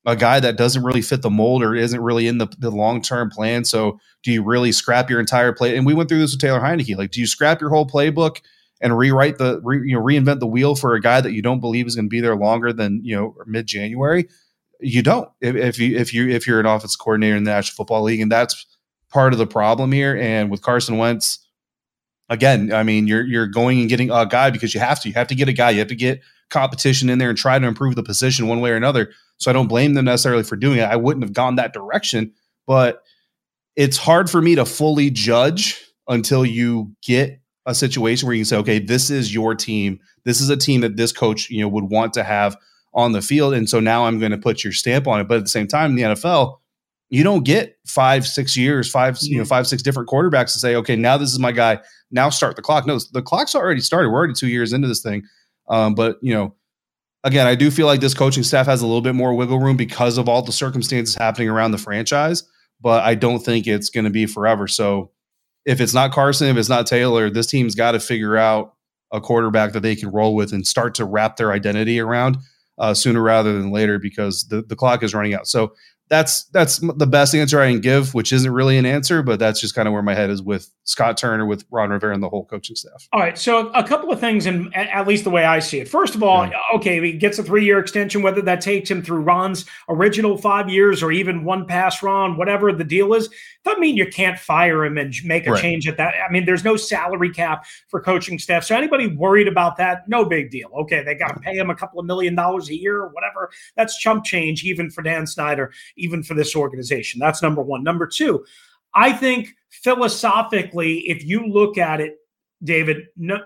a 0.06 0.16
guy 0.16 0.40
that 0.40 0.56
doesn't 0.56 0.84
really 0.84 1.02
fit 1.02 1.22
the 1.22 1.30
mold 1.30 1.62
or 1.62 1.74
isn't 1.74 2.00
really 2.00 2.26
in 2.26 2.38
the, 2.38 2.48
the 2.58 2.70
long 2.70 3.02
term 3.02 3.30
plan. 3.30 3.64
So, 3.64 4.00
do 4.22 4.32
you 4.32 4.42
really 4.42 4.72
scrap 4.72 5.10
your 5.10 5.20
entire 5.20 5.52
play? 5.52 5.76
And 5.76 5.86
we 5.86 5.94
went 5.94 6.08
through 6.08 6.18
this 6.20 6.32
with 6.32 6.40
Taylor 6.40 6.60
Heinicke. 6.60 6.96
Like, 6.96 7.10
do 7.10 7.20
you 7.20 7.26
scrap 7.26 7.60
your 7.60 7.70
whole 7.70 7.86
playbook 7.86 8.40
and 8.80 8.96
rewrite 8.96 9.38
the 9.38 9.60
re, 9.62 9.82
you 9.88 9.96
know 9.96 10.02
reinvent 10.02 10.40
the 10.40 10.46
wheel 10.46 10.74
for 10.74 10.94
a 10.94 11.00
guy 11.00 11.20
that 11.20 11.32
you 11.32 11.42
don't 11.42 11.60
believe 11.60 11.86
is 11.86 11.96
going 11.96 12.06
to 12.06 12.10
be 12.10 12.20
there 12.20 12.36
longer 12.36 12.72
than 12.72 13.00
you 13.04 13.16
know 13.16 13.36
mid 13.46 13.66
January? 13.66 14.28
You 14.80 15.02
don't. 15.02 15.28
If, 15.40 15.56
if 15.56 15.78
you 15.78 15.96
if 15.96 16.12
you 16.12 16.28
if 16.28 16.46
you're 16.46 16.60
an 16.60 16.66
offense 16.66 16.96
coordinator 16.96 17.36
in 17.36 17.44
the 17.44 17.50
National 17.50 17.76
Football 17.76 18.02
League, 18.02 18.20
and 18.20 18.30
that's 18.32 18.66
part 19.10 19.32
of 19.32 19.38
the 19.38 19.46
problem 19.46 19.92
here. 19.92 20.16
And 20.16 20.50
with 20.50 20.62
Carson 20.62 20.98
Wentz, 20.98 21.38
again, 22.28 22.72
I 22.72 22.82
mean, 22.82 23.06
you're 23.06 23.24
you're 23.24 23.46
going 23.46 23.80
and 23.80 23.88
getting 23.88 24.10
a 24.10 24.26
guy 24.26 24.50
because 24.50 24.74
you 24.74 24.80
have 24.80 25.00
to. 25.02 25.08
You 25.08 25.14
have 25.14 25.28
to 25.28 25.34
get 25.34 25.48
a 25.48 25.52
guy. 25.54 25.70
You 25.70 25.78
have 25.78 25.88
to 25.88 25.94
get 25.96 26.20
competition 26.50 27.08
in 27.10 27.18
there 27.18 27.30
and 27.30 27.38
try 27.38 27.58
to 27.58 27.66
improve 27.66 27.96
the 27.96 28.02
position 28.02 28.48
one 28.48 28.60
way 28.60 28.70
or 28.70 28.76
another. 28.76 29.12
So 29.38 29.50
I 29.50 29.54
don't 29.54 29.68
blame 29.68 29.94
them 29.94 30.04
necessarily 30.06 30.42
for 30.42 30.56
doing 30.56 30.78
it. 30.78 30.84
I 30.84 30.96
wouldn't 30.96 31.24
have 31.24 31.32
gone 31.32 31.56
that 31.56 31.72
direction, 31.72 32.32
but 32.66 33.02
it's 33.76 33.96
hard 33.96 34.30
for 34.30 34.40
me 34.40 34.54
to 34.54 34.64
fully 34.64 35.10
judge 35.10 35.84
until 36.08 36.44
you 36.46 36.94
get 37.02 37.40
a 37.66 37.74
situation 37.74 38.26
where 38.26 38.34
you 38.34 38.40
can 38.40 38.46
say, 38.46 38.56
okay, 38.58 38.78
this 38.78 39.10
is 39.10 39.34
your 39.34 39.54
team. 39.54 39.98
This 40.24 40.40
is 40.40 40.50
a 40.50 40.56
team 40.56 40.82
that 40.82 40.96
this 40.96 41.12
coach, 41.12 41.50
you 41.50 41.60
know, 41.60 41.68
would 41.68 41.84
want 41.84 42.12
to 42.14 42.22
have 42.22 42.56
on 42.92 43.12
the 43.12 43.22
field. 43.22 43.54
And 43.54 43.68
so 43.68 43.80
now 43.80 44.04
I'm 44.04 44.18
going 44.20 44.30
to 44.32 44.38
put 44.38 44.62
your 44.62 44.72
stamp 44.72 45.08
on 45.08 45.20
it. 45.20 45.28
But 45.28 45.38
at 45.38 45.44
the 45.44 45.48
same 45.50 45.66
time, 45.66 45.90
in 45.90 45.96
the 45.96 46.02
NFL, 46.02 46.58
you 47.10 47.24
don't 47.24 47.44
get 47.44 47.76
five, 47.86 48.26
six 48.26 48.56
years, 48.56 48.90
5 48.90 49.18
you 49.22 49.36
know, 49.36 49.42
Mm-hmm. 49.42 49.48
five, 49.48 49.66
six 49.66 49.82
different 49.82 50.08
quarterbacks 50.08 50.52
to 50.52 50.58
say, 50.58 50.76
okay, 50.76 50.94
now 50.96 51.16
this 51.16 51.32
is 51.32 51.38
my 51.38 51.52
guy. 51.52 51.80
Now 52.10 52.28
start 52.30 52.56
the 52.56 52.62
clock. 52.62 52.86
No, 52.86 52.98
the 53.12 53.22
clock's 53.22 53.54
already 53.54 53.80
started. 53.80 54.10
We're 54.10 54.18
already 54.18 54.34
two 54.34 54.48
years 54.48 54.72
into 54.72 54.88
this 54.88 55.02
thing. 55.02 55.24
Um, 55.68 55.94
but 55.94 56.18
you 56.22 56.34
know, 56.34 56.54
again, 57.24 57.46
I 57.46 57.54
do 57.54 57.70
feel 57.70 57.86
like 57.86 58.00
this 58.00 58.14
coaching 58.14 58.42
staff 58.44 58.66
has 58.66 58.82
a 58.82 58.86
little 58.86 59.00
bit 59.00 59.14
more 59.14 59.34
wiggle 59.34 59.58
room 59.58 59.76
because 59.76 60.18
of 60.18 60.28
all 60.28 60.42
the 60.42 60.52
circumstances 60.52 61.16
happening 61.16 61.48
around 61.48 61.72
the 61.72 61.78
franchise. 61.78 62.44
But 62.80 63.02
I 63.02 63.14
don't 63.14 63.40
think 63.40 63.66
it's 63.66 63.90
going 63.90 64.04
to 64.04 64.10
be 64.10 64.26
forever. 64.26 64.68
So 64.68 65.10
if 65.64 65.80
it's 65.80 65.94
not 65.94 66.12
Carson, 66.12 66.48
if 66.48 66.56
it's 66.56 66.68
not 66.68 66.86
Taylor, 66.86 67.30
this 67.30 67.46
team's 67.46 67.74
got 67.74 67.92
to 67.92 68.00
figure 68.00 68.36
out 68.36 68.74
a 69.10 69.20
quarterback 69.20 69.72
that 69.72 69.80
they 69.80 69.96
can 69.96 70.10
roll 70.10 70.34
with 70.34 70.52
and 70.52 70.66
start 70.66 70.94
to 70.96 71.04
wrap 71.04 71.36
their 71.36 71.52
identity 71.52 71.98
around 71.98 72.36
uh, 72.78 72.92
sooner 72.92 73.22
rather 73.22 73.52
than 73.52 73.70
later 73.70 73.98
because 73.98 74.46
the, 74.48 74.62
the 74.62 74.76
clock 74.76 75.02
is 75.02 75.14
running 75.14 75.34
out. 75.34 75.46
So 75.46 75.72
that's 76.08 76.44
that's 76.44 76.78
the 76.78 77.06
best 77.06 77.34
answer 77.34 77.60
I 77.60 77.70
can 77.70 77.80
give, 77.80 78.12
which 78.12 78.32
isn't 78.32 78.52
really 78.52 78.76
an 78.76 78.84
answer, 78.84 79.22
but 79.22 79.38
that's 79.38 79.58
just 79.60 79.74
kind 79.74 79.88
of 79.88 79.94
where 79.94 80.02
my 80.02 80.14
head 80.14 80.28
is 80.28 80.42
with 80.42 80.70
Scott 80.84 81.16
Turner, 81.16 81.46
with 81.46 81.64
Ron 81.70 81.90
Rivera, 81.90 82.12
and 82.12 82.22
the 82.22 82.28
whole 82.28 82.44
coaching 82.44 82.76
staff. 82.76 83.08
All 83.12 83.20
right, 83.20 83.38
so 83.38 83.68
a 83.68 83.82
couple 83.82 84.12
of 84.12 84.20
things, 84.20 84.44
and 84.44 84.74
at 84.76 85.08
least 85.08 85.24
the 85.24 85.30
way 85.30 85.44
I 85.44 85.60
see 85.60 85.80
it. 85.80 85.88
First 85.88 86.14
of 86.14 86.22
all, 86.22 86.46
Yeah. 86.46 86.52
okay, 86.74 87.00
he 87.00 87.14
gets 87.14 87.38
a 87.38 87.42
three-year 87.42 87.78
extension, 87.78 88.20
whether 88.22 88.42
that 88.42 88.60
takes 88.60 88.90
him 88.90 89.02
through 89.02 89.20
Ron's 89.20 89.64
original 89.88 90.36
five 90.36 90.68
years 90.68 91.02
or 91.02 91.10
even 91.10 91.42
one 91.44 91.66
past 91.66 92.02
Ron, 92.02 92.36
whatever 92.36 92.70
the 92.72 92.84
deal 92.84 93.14
is. 93.14 93.30
Doesn't 93.64 93.80
mean 93.80 93.96
you 93.96 94.06
can't 94.06 94.38
fire 94.38 94.84
him 94.84 94.98
and 94.98 95.14
make 95.24 95.46
a 95.46 95.52
Right. 95.52 95.62
change 95.62 95.88
at 95.88 95.96
that. 95.96 96.14
I 96.26 96.30
mean, 96.30 96.44
there's 96.44 96.64
no 96.64 96.76
salary 96.76 97.30
cap 97.30 97.64
for 97.88 98.00
coaching 98.00 98.38
staff, 98.38 98.62
so 98.64 98.76
anybody 98.76 99.06
worried 99.06 99.48
about 99.48 99.76
that, 99.78 100.06
no 100.08 100.24
big 100.24 100.50
deal. 100.50 100.68
Okay, 100.80 101.02
they 101.02 101.14
got 101.14 101.34
to 101.34 101.40
pay 101.40 101.56
him 101.56 101.70
a 101.70 101.74
couple 101.74 101.98
of 101.98 102.06
million 102.06 102.34
dollars 102.34 102.68
a 102.68 102.74
year 102.76 102.98
or 102.98 103.08
whatever. 103.08 103.50
That's 103.76 103.98
chump 103.98 104.24
change, 104.24 104.64
even 104.64 104.90
for 104.90 105.00
Dan 105.02 105.26
Snyder, 105.26 105.72
even 105.96 106.22
for 106.22 106.34
this 106.34 106.54
organization. 106.54 107.18
That's 107.20 107.42
number 107.42 107.62
one. 107.62 107.82
Number 107.82 108.06
two, 108.06 108.44
I 108.94 109.12
think 109.12 109.54
philosophically, 109.70 110.98
if 111.08 111.24
you 111.24 111.46
look 111.46 111.78
at 111.78 112.00
it, 112.00 112.16
David, 112.62 113.06
no, 113.16 113.38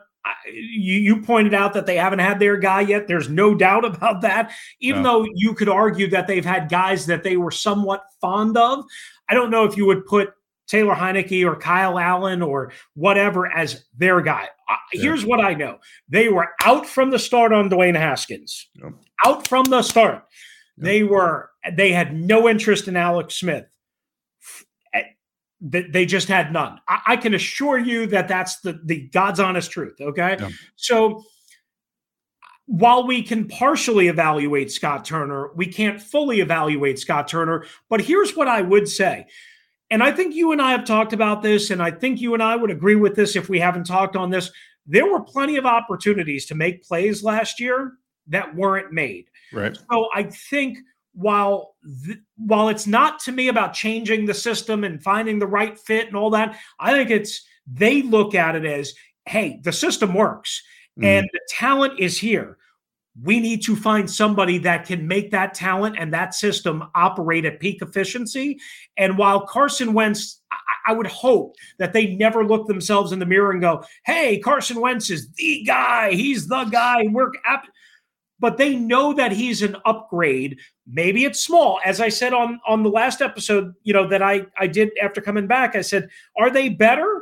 you, 0.53 0.95
you 0.99 1.23
pointed 1.23 1.55
out 1.55 1.73
that 1.75 1.87
they 1.87 1.97
haven't 1.97 2.19
had 2.19 2.39
their 2.39 2.57
guy 2.57 2.83
yet. 2.83 3.09
There's 3.09 3.29
no 3.29 3.55
doubt 3.55 3.85
about 3.85 4.21
that. 4.23 4.53
Even 4.81 5.03
No. 5.03 5.23
though 5.23 5.29
you 5.35 5.55
could 5.55 5.69
argue 5.69 6.09
that 6.11 6.27
they've 6.27 6.45
had 6.45 6.69
guys 6.69 7.07
that 7.07 7.23
they 7.23 7.37
were 7.37 7.51
somewhat 7.51 8.05
fond 8.21 8.57
of, 8.57 8.85
I 9.29 9.35
don't 9.35 9.51
know 9.51 9.65
if 9.65 9.77
you 9.77 9.87
would 9.87 10.07
put 10.07 10.33
Taylor 10.67 10.95
Heinicke 10.95 11.45
or 11.47 11.57
Kyle 11.57 11.99
Allen 11.99 12.43
or 12.43 12.73
whatever 12.95 13.47
as 13.51 13.85
their 13.97 14.21
guy. 14.21 14.49
Yeah. 14.93 15.03
Here's 15.03 15.25
what 15.25 15.41
I 15.41 15.55
know: 15.55 15.79
they 16.09 16.29
were 16.29 16.49
out 16.65 16.87
from 16.87 17.11
the 17.11 17.19
start 17.19 17.53
on 17.53 17.71
Dwayne 17.71 17.97
Haskins. 17.97 18.69
Yep. 18.75 18.93
Out 19.27 19.49
from 19.49 19.65
the 19.65 19.83
start, 19.83 20.25
Yep. 20.77 20.85
they 20.85 21.03
were. 21.03 21.51
They 21.73 21.93
had 21.93 22.15
no 22.15 22.49
interest 22.49 22.89
in 22.89 22.97
Alex 22.97 23.35
Smith 23.35 23.65
eh, 24.95 25.03
they 25.61 26.07
just 26.07 26.29
had 26.29 26.53
none. 26.53 26.79
I, 26.89 27.01
I 27.09 27.17
can 27.17 27.35
assure 27.35 27.79
you 27.79 28.07
that 28.07 28.29
that's 28.29 28.61
the 28.61 28.81
the 28.85 29.09
God's 29.09 29.41
honest 29.41 29.71
truth. 29.71 29.97
Okay, 30.01 30.39
so 30.77 31.25
while 32.69 33.07
we 33.07 33.23
can 33.23 33.49
partially 33.49 34.09
evaluate 34.09 34.71
Scott 34.71 35.03
Turner, 35.03 35.51
we 35.55 35.67
can't 35.67 36.01
fully 36.01 36.41
evaluate 36.41 36.99
Scott 36.99 37.27
Turner. 37.27 37.65
But 37.89 38.03
here's 38.03 38.37
what 38.37 38.47
I 38.47 38.61
would 38.61 38.87
say. 38.87 39.27
And 39.91 40.03
I 40.03 40.13
think 40.13 40.35
you 40.35 40.53
and 40.53 40.61
I 40.61 40.73
have 40.73 40.85
talked 40.85 41.15
about 41.15 41.43
this, 41.43 41.71
and 41.71 41.83
I 41.83 41.91
think 41.91 42.21
you 42.21 42.35
and 42.35 42.43
I 42.43 42.57
would 42.57 42.71
agree 42.71 42.95
with 42.95 43.17
this 43.17 43.37
if 43.37 43.49
we 43.49 43.59
haven't 43.59 43.87
talked 43.87 44.17
on 44.17 44.29
this. 44.29 44.51
There 44.87 45.11
were 45.11 45.23
plenty 45.23 45.57
of 45.57 45.65
opportunities 45.65 46.45
to 46.47 46.55
make 46.55 46.85
plays 46.85 47.23
last 47.23 47.59
year 47.59 47.95
that 48.27 48.55
weren't 48.55 48.93
made. 48.93 49.29
Right. 49.51 49.75
So 49.91 50.09
I 50.15 50.25
think 50.25 50.77
while 51.15 51.75
th- 52.05 52.19
while 52.37 52.69
it's 52.69 52.87
not 52.87 53.19
to 53.21 53.33
me 53.33 53.49
about 53.49 53.73
changing 53.73 54.27
the 54.27 54.35
system 54.35 54.85
and 54.85 55.03
finding 55.03 55.39
the 55.39 55.47
right 55.47 55.79
fit 55.79 56.07
and 56.07 56.17
all 56.17 56.31
that, 56.31 56.59
I 56.79 56.93
think 56.93 57.09
it's 57.09 57.47
they 57.67 58.03
look 58.03 58.35
at 58.35 58.57
it 58.57 58.67
as, 58.67 58.93
hey, 59.25 59.59
the 59.65 59.73
system 59.73 60.13
works 60.13 60.63
and 61.03 61.27
mm-hmm. 61.27 61.33
the 61.33 61.41
talent 61.51 61.99
is 61.99 62.19
here. 62.19 62.57
We 63.21 63.41
need 63.41 63.63
to 63.65 63.75
find 63.75 64.09
somebody 64.09 64.59
that 64.59 64.87
can 64.87 65.09
make 65.09 65.33
that 65.33 65.53
talent 65.53 65.97
and 65.99 66.15
that 66.15 66.35
system 66.35 66.85
operate 66.95 67.45
at 67.45 67.59
peak 67.59 67.83
efficiency. 67.83 68.59
And 68.97 69.19
while 69.19 69.45
Carson 69.45 69.93
Wentz, 69.93 70.41
I, 70.53 70.93
I 70.93 70.93
would 70.93 71.09
hope 71.09 71.57
that 71.79 71.93
they 71.93 72.15
never 72.15 72.45
look 72.45 72.69
themselves 72.69 73.11
in 73.11 73.19
the 73.19 73.27
mirror 73.27 73.51
and 73.51 73.61
go, 73.61 73.83
"Hey, 74.05 74.39
Carson 74.39 74.81
Wentz 74.81 75.11
is 75.11 75.31
the 75.33 75.65
guy. 75.65 76.13
He's 76.13 76.47
the 76.47 76.65
guy. 76.65 77.09
We're 77.11 77.33
ap-" 77.47 77.69
but 78.41 78.57
they 78.57 78.77
know 78.77 79.13
that 79.15 79.33
he's 79.33 79.63
an 79.63 79.77
upgrade. 79.85 80.59
Maybe 80.87 81.25
it's 81.25 81.41
small. 81.41 81.81
As 81.85 82.01
I 82.01 82.09
said 82.09 82.33
on 82.33 82.61
on 82.67 82.83
the 82.83 82.91
last 82.91 83.21
episode, 83.21 83.75
you 83.83 83.93
know, 83.93 84.09
that 84.09 84.23
I 84.23 84.47
I 84.59 84.67
did 84.67 84.91
after 85.03 85.21
coming 85.21 85.47
back, 85.47 85.77
I 85.77 85.83
said, 85.83 86.09
are 86.39 86.51
they 86.51 86.69
better? 86.69 87.18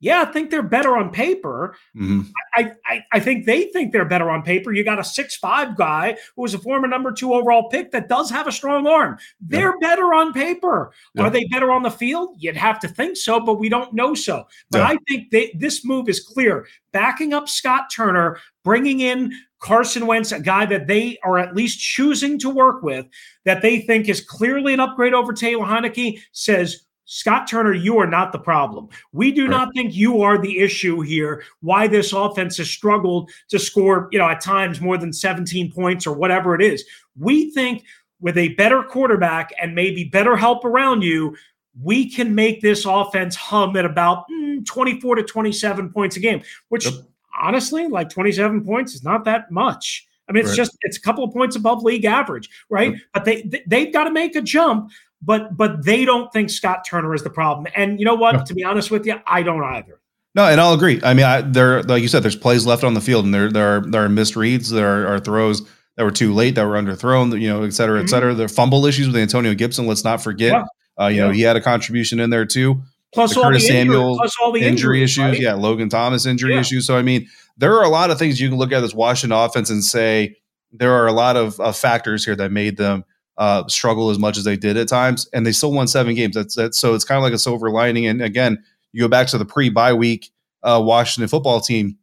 Yeah, 0.00 0.22
I 0.22 0.32
think 0.32 0.50
they're 0.50 0.62
better 0.62 0.96
on 0.96 1.10
paper. 1.10 1.76
Mhm. 1.96 2.26
I, 2.56 2.72
I 2.86 3.04
I 3.12 3.20
think 3.20 3.44
they 3.44 3.64
think 3.64 3.92
they're 3.92 4.04
better 4.06 4.30
on 4.30 4.42
paper. 4.42 4.72
You 4.72 4.82
got 4.82 4.98
a 4.98 5.04
six 5.04 5.36
five 5.36 5.76
guy 5.76 6.16
who 6.36 6.42
was 6.42 6.54
a 6.54 6.58
former 6.58 6.88
number 6.88 7.12
two 7.12 7.34
overall 7.34 7.68
pick 7.68 7.90
that 7.92 8.08
does 8.08 8.30
have 8.30 8.46
a 8.48 8.52
strong 8.52 8.86
arm. 8.86 9.18
They're 9.40 9.78
better 9.78 10.14
on 10.14 10.32
paper. 10.32 10.92
Yeah. 11.14 11.24
Are 11.24 11.30
they 11.30 11.44
better 11.50 11.70
on 11.70 11.82
the 11.82 11.90
field? 11.90 12.36
You'd 12.38 12.56
have 12.56 12.80
to 12.80 12.88
think 12.88 13.16
so, 13.16 13.40
but 13.40 13.54
we 13.60 13.68
don't 13.68 13.92
know 13.92 14.14
so. 14.14 14.46
But 14.70 14.78
Yeah. 14.78 14.88
I 14.88 14.96
think 15.06 15.30
they, 15.30 15.54
this 15.58 15.84
move 15.84 16.08
is 16.08 16.20
clear. 16.20 16.66
Backing 16.92 17.34
up 17.34 17.48
Scott 17.48 17.90
Turner, 17.94 18.38
bringing 18.64 19.00
in 19.00 19.32
Carson 19.60 20.06
Wentz, 20.06 20.32
a 20.32 20.40
guy 20.40 20.64
that 20.66 20.86
they 20.86 21.18
are 21.22 21.38
at 21.38 21.54
least 21.54 21.78
choosing 21.78 22.38
to 22.38 22.48
work 22.48 22.82
with, 22.82 23.06
that 23.44 23.60
they 23.60 23.80
think 23.80 24.08
is 24.08 24.22
clearly 24.22 24.72
an 24.72 24.80
upgrade 24.80 25.12
over 25.12 25.34
Taylor 25.34 25.66
Heinicke, 25.66 26.20
says. 26.32 26.86
Scott 27.12 27.48
Turner, 27.48 27.72
you 27.72 27.98
are 27.98 28.06
not 28.06 28.30
the 28.30 28.38
problem. 28.38 28.88
We 29.10 29.32
do 29.32 29.48
not 29.48 29.74
think 29.74 29.96
you 29.96 30.22
are 30.22 30.38
the 30.38 30.60
issue 30.60 31.00
here. 31.00 31.42
Why 31.60 31.88
this 31.88 32.12
offense 32.12 32.56
has 32.58 32.70
struggled 32.70 33.32
to 33.48 33.58
score, 33.58 34.08
you 34.12 34.18
know, 34.20 34.28
at 34.28 34.40
times 34.40 34.80
more 34.80 34.96
than 34.96 35.12
17 35.12 35.72
points 35.72 36.06
or 36.06 36.14
whatever 36.14 36.54
it 36.54 36.62
is. 36.62 36.84
We 37.18 37.50
think 37.50 37.82
with 38.20 38.38
a 38.38 38.50
better 38.50 38.84
quarterback 38.84 39.52
and 39.60 39.74
maybe 39.74 40.04
better 40.04 40.36
help 40.36 40.64
around 40.64 41.02
you, 41.02 41.36
we 41.82 42.08
can 42.08 42.32
make 42.32 42.60
this 42.60 42.84
offense 42.84 43.34
hum 43.34 43.74
at 43.76 43.84
about 43.84 44.26
mm, 44.30 44.64
24 44.64 45.16
to 45.16 45.24
27 45.24 45.90
points 45.90 46.16
a 46.16 46.20
game, 46.20 46.42
which 46.68 46.84
Yep. 46.84 46.94
honestly, 47.42 47.88
like 47.88 48.08
27 48.08 48.64
points 48.64 48.94
is 48.94 49.02
not 49.02 49.24
that 49.24 49.50
much. 49.50 50.06
I 50.28 50.32
mean, 50.32 50.42
it's 50.42 50.50
Right. 50.50 50.56
just 50.58 50.76
it's 50.82 50.96
a 50.96 51.00
couple 51.00 51.24
of 51.24 51.32
points 51.32 51.56
above 51.56 51.82
league 51.82 52.04
average, 52.04 52.48
right? 52.68 52.94
But 53.12 53.24
they, 53.24 53.42
they 53.42 53.64
they've 53.66 53.92
got 53.92 54.04
to 54.04 54.12
make 54.12 54.36
a 54.36 54.40
jump, 54.40 54.92
but 55.22 55.56
but 55.56 55.84
they 55.84 56.04
don't 56.04 56.32
think 56.32 56.50
Scott 56.50 56.84
Turner 56.88 57.14
is 57.14 57.22
the 57.22 57.30
problem. 57.30 57.66
And 57.76 57.98
you 57.98 58.04
know 58.06 58.14
what? 58.14 58.36
No. 58.36 58.44
To 58.44 58.54
be 58.54 58.64
honest 58.64 58.90
with 58.90 59.06
you, 59.06 59.16
I 59.26 59.42
don't 59.42 59.62
either. 59.62 60.00
No, 60.34 60.44
and 60.46 60.60
I'll 60.60 60.74
agree. 60.74 61.00
I 61.02 61.12
mean, 61.14 61.26
I, 61.26 61.40
there, 61.40 61.82
like 61.82 62.02
you 62.02 62.08
said, 62.08 62.22
there's 62.22 62.36
plays 62.36 62.64
left 62.64 62.84
on 62.84 62.94
the 62.94 63.00
field, 63.00 63.24
and 63.24 63.34
there, 63.34 63.50
there 63.50 63.76
are 63.76 63.80
there 63.80 64.04
are 64.04 64.08
misreads, 64.08 64.70
there 64.70 64.86
are, 64.88 65.14
are 65.14 65.18
throws 65.18 65.62
that 65.96 66.04
were 66.04 66.12
too 66.12 66.32
late, 66.32 66.54
that 66.54 66.64
were 66.64 66.76
underthrown, 66.76 67.38
you 67.40 67.48
know, 67.48 67.64
et 67.64 67.72
cetera, 67.72 68.00
et 68.00 68.08
cetera. 68.08 68.32
There 68.32 68.46
are 68.46 68.48
fumble 68.48 68.86
issues 68.86 69.08
with 69.08 69.16
Antonio 69.16 69.54
Gibson. 69.54 69.86
Let's 69.86 70.04
not 70.04 70.22
forget. 70.22 70.52
Yeah. 70.52 70.64
Uh, 71.04 71.08
you 71.08 71.20
know, 71.20 71.30
he 71.30 71.42
had 71.42 71.56
a 71.56 71.60
contribution 71.60 72.20
in 72.20 72.30
there 72.30 72.46
too. 72.46 72.82
Plus 73.12 73.34
The 73.34 73.40
all 73.40 73.46
Curtis 73.46 73.66
the 73.66 73.76
injury, 73.76 73.94
Samuel 73.96 74.16
plus 74.18 74.36
all 74.40 74.52
the 74.52 74.60
injury 74.60 75.02
injuries, 75.02 75.18
issues, 75.18 75.32
right? 75.32 75.40
yeah, 75.40 75.54
Logan 75.54 75.88
Thomas 75.88 76.26
injury 76.26 76.54
Yeah. 76.54 76.60
issues. 76.60 76.86
So 76.86 76.96
I 76.96 77.02
mean, 77.02 77.26
there 77.56 77.74
are 77.74 77.82
a 77.82 77.88
lot 77.88 78.10
of 78.10 78.18
things 78.18 78.40
you 78.40 78.48
can 78.48 78.56
look 78.56 78.70
at 78.70 78.80
this 78.80 78.94
Washington 78.94 79.36
offense 79.36 79.68
and 79.68 79.82
say 79.84 80.36
there 80.72 80.92
are 80.92 81.08
a 81.08 81.12
lot 81.12 81.36
of, 81.36 81.58
of 81.58 81.76
factors 81.76 82.24
here 82.24 82.36
that 82.36 82.52
made 82.52 82.76
them 82.76 83.04
uh, 83.38 83.66
struggle 83.68 84.10
as 84.10 84.18
much 84.18 84.36
as 84.36 84.44
they 84.44 84.56
did 84.56 84.76
at 84.76 84.88
times, 84.88 85.28
and 85.32 85.46
they 85.46 85.52
still 85.52 85.72
won 85.72 85.86
seven 85.88 86.14
games. 86.14 86.34
That's 86.34 86.54
that's 86.54 86.78
so 86.78 86.94
it's 86.94 87.04
kind 87.04 87.16
of 87.16 87.22
like 87.22 87.32
a 87.32 87.38
silver 87.38 87.70
lining. 87.70 88.06
And 88.06 88.22
again, 88.22 88.62
you 88.92 89.02
go 89.02 89.08
back 89.08 89.28
to 89.28 89.38
the 89.38 89.44
pre 89.44 89.68
bye 89.70 89.94
week 89.94 90.30
uh, 90.62 90.80
Washington 90.84 91.28
football 91.28 91.60
team. 91.60 91.96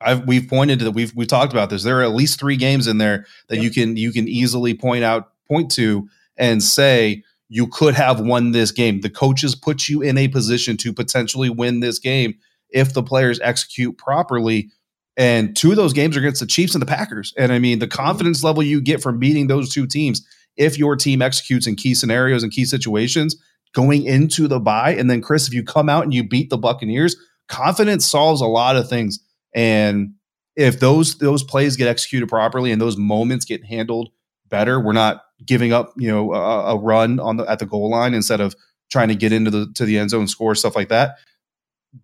I've 0.00 0.26
we've 0.26 0.48
pointed 0.48 0.80
to 0.80 0.86
that 0.86 0.90
we've 0.92 1.14
we 1.14 1.26
talked 1.26 1.52
about 1.52 1.70
this. 1.70 1.84
There 1.84 2.00
are 2.00 2.02
at 2.02 2.14
least 2.14 2.40
three 2.40 2.56
games 2.56 2.86
in 2.88 2.98
there 2.98 3.26
that 3.48 3.56
Yep. 3.56 3.64
you 3.64 3.70
can 3.70 3.96
you 3.96 4.12
can 4.12 4.26
easily 4.28 4.74
point 4.74 5.04
out 5.04 5.30
point 5.48 5.70
to 5.72 6.08
and 6.36 6.62
say 6.62 7.22
you 7.48 7.66
could 7.68 7.94
have 7.94 8.18
won 8.18 8.52
this 8.52 8.72
game. 8.72 9.02
The 9.02 9.10
coaches 9.10 9.54
put 9.54 9.88
you 9.88 10.00
in 10.02 10.16
a 10.18 10.26
position 10.26 10.76
to 10.78 10.92
potentially 10.92 11.50
win 11.50 11.80
this 11.80 11.98
game 11.98 12.34
if 12.70 12.94
the 12.94 13.02
players 13.02 13.38
execute 13.40 13.98
properly. 13.98 14.70
And 15.18 15.54
two 15.54 15.70
of 15.70 15.76
those 15.76 15.92
games 15.92 16.16
are 16.16 16.20
against 16.20 16.40
the 16.40 16.46
Chiefs 16.46 16.74
and 16.74 16.80
the 16.80 16.86
Packers. 16.86 17.34
And 17.36 17.52
I 17.52 17.58
mean, 17.58 17.78
the 17.78 17.86
confidence 17.86 18.42
level 18.42 18.62
you 18.62 18.80
get 18.80 19.02
from 19.02 19.18
beating 19.18 19.46
those 19.46 19.72
two 19.72 19.86
teams, 19.86 20.26
if 20.56 20.78
your 20.78 20.96
team 20.96 21.22
executes 21.22 21.66
in 21.66 21.76
key 21.76 21.94
scenarios 21.94 22.42
and 22.42 22.52
key 22.52 22.64
situations 22.64 23.36
going 23.74 24.04
into 24.04 24.46
the 24.48 24.60
bye, 24.60 24.94
and 24.94 25.10
then 25.10 25.22
Chris, 25.22 25.48
if 25.48 25.54
you 25.54 25.62
come 25.62 25.88
out 25.88 26.04
and 26.04 26.12
you 26.12 26.26
beat 26.26 26.50
the 26.50 26.58
Buccaneers, 26.58 27.16
confidence 27.48 28.06
solves 28.06 28.40
a 28.40 28.46
lot 28.46 28.76
of 28.76 28.88
things. 28.88 29.18
And 29.54 30.14
if 30.56 30.80
those 30.80 31.18
those 31.18 31.42
plays 31.42 31.76
get 31.76 31.88
executed 31.88 32.28
properly 32.28 32.72
and 32.72 32.80
those 32.80 32.96
moments 32.96 33.44
get 33.44 33.64
handled 33.64 34.10
better, 34.48 34.78
we're 34.80 34.92
not 34.92 35.22
giving 35.44 35.72
up, 35.72 35.92
you 35.96 36.08
know, 36.08 36.32
a, 36.34 36.74
a 36.74 36.78
run 36.78 37.18
on 37.20 37.36
the 37.36 37.50
at 37.50 37.58
the 37.58 37.66
goal 37.66 37.90
line 37.90 38.14
instead 38.14 38.40
of 38.40 38.54
trying 38.90 39.08
to 39.08 39.14
get 39.14 39.32
into 39.32 39.50
the 39.50 39.72
to 39.74 39.84
the 39.84 39.98
end 39.98 40.10
zone, 40.10 40.28
score 40.28 40.54
stuff 40.54 40.76
like 40.76 40.88
that. 40.88 41.16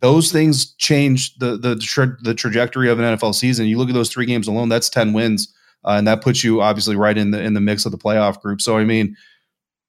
Those 0.01 0.33
things 0.33 0.75
change 0.75 1.37
the 1.39 1.57
the 1.57 1.77
tra- 1.77 2.17
the 2.23 2.35
trajectory 2.35 2.91
of 2.91 2.99
an 2.99 3.17
NFL 3.17 3.35
season. 3.35 3.67
You 3.67 3.79
look 3.79 3.89
at 3.89 3.95
those 3.95 4.11
three 4.11 4.27
games 4.27 4.49
alone; 4.49 4.69
that's 4.69 4.89
ten 4.89 5.13
wins, 5.13 5.53
uh, 5.85 5.93
and 5.93 6.07
that 6.07 6.23
puts 6.23 6.45
you 6.45 6.61
obviously 6.61 6.97
right 6.97 7.17
in 7.17 7.31
the 7.31 7.43
in 7.43 7.55
the 7.55 7.61
mix 7.61 7.87
of 7.87 7.93
the 7.93 7.99
playoff 7.99 8.41
group. 8.41 8.61
So, 8.61 8.77
I 8.77 8.85
mean, 8.85 9.17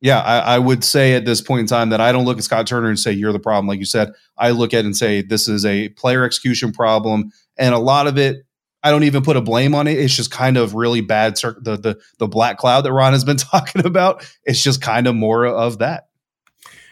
Yeah, 0.02 0.22
I, 0.22 0.56
I, 0.56 0.60
would 0.60 0.84
say 0.84 1.14
at 1.14 1.26
this 1.26 1.42
point 1.42 1.62
in 1.62 1.68
time 1.68 1.90
that 1.90 2.00
I 2.00 2.12
don't 2.12 2.26
look 2.26 2.38
at 2.38 2.44
Scott 2.44 2.68
Turner 2.68 2.88
and 2.88 2.98
say 2.98 3.12
you're 3.12 3.34
the 3.34 3.40
problem. 3.40 3.68
Like 3.68 3.80
you 3.80 3.86
said, 3.86 4.14
I 4.38 4.52
look 4.52 4.74
at 4.74 4.80
it 4.80 4.86
and 4.86 4.96
say 4.96 5.22
this 5.22 5.48
is 5.50 5.66
a 5.66 5.90
player 5.90 6.24
execution 6.24 6.72
problem, 6.72 7.32
and 7.58 7.76
a 7.76 7.80
lot 7.80 8.08
of 8.08 8.18
it, 8.18 8.46
I 8.82 8.92
don't 8.92 9.04
even 9.04 9.24
put 9.24 9.36
a 9.36 9.42
blame 9.42 9.76
on 9.76 9.88
it. 9.88 10.00
It's 10.00 10.16
just 10.16 10.32
kind 10.32 10.56
of 10.56 10.74
really 10.74 11.02
bad. 11.02 11.36
The 11.36 11.78
the 11.78 12.00
the 12.18 12.28
black 12.28 12.58
cloud 12.58 12.82
that 12.82 12.94
Ron 12.94 13.14
has 13.14 13.26
been 13.26 13.38
talking 13.52 13.86
about. 13.86 14.26
It's 14.46 14.64
just 14.64 14.82
kind 14.82 15.08
of 15.08 15.16
more 15.16 15.46
of 15.46 15.80
that. 15.80 16.09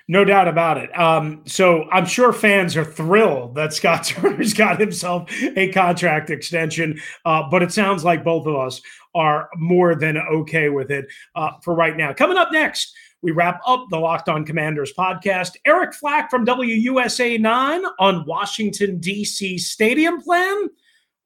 No 0.10 0.24
doubt 0.24 0.48
about 0.48 0.78
it. 0.78 0.98
Um, 0.98 1.41
so 1.46 1.84
I'm 1.91 2.06
sure 2.06 2.32
fans 2.32 2.78
are 2.78 2.86
thrilled 2.86 3.56
that 3.56 3.74
Scott 3.74 4.06
Turner's 4.06 4.54
got 4.54 4.80
himself 4.80 5.30
a 5.58 5.72
contract 5.72 6.30
extension, 6.30 7.00
uh, 7.26 7.43
but 7.50 7.62
it 7.62 7.74
sounds 7.74 8.06
like 8.06 8.24
both 8.24 8.48
of 8.48 8.56
us 8.56 8.82
are 9.15 9.50
more 9.58 9.96
than 9.96 10.17
okay 10.17 10.70
with 10.70 10.91
it 10.91 11.08
uh, 11.36 11.52
for 11.62 11.76
right 11.76 11.98
now. 11.98 12.13
Coming 12.13 12.38
up 12.38 12.52
next, 12.54 12.96
we 13.22 13.32
wrap 13.32 13.60
up 13.65 13.88
the 13.89 13.98
Locked 13.98 14.30
On 14.30 14.46
Commanders 14.46 14.93
podcast. 14.98 15.58
Eric 15.65 15.93
Flack 15.93 16.30
from 16.30 16.46
WUSA 16.46 17.39
9 17.39 17.84
on 18.00 18.26
Washington, 18.26 19.00
D.C. 19.00 19.58
Stadium 19.58 20.22
plan. 20.22 20.70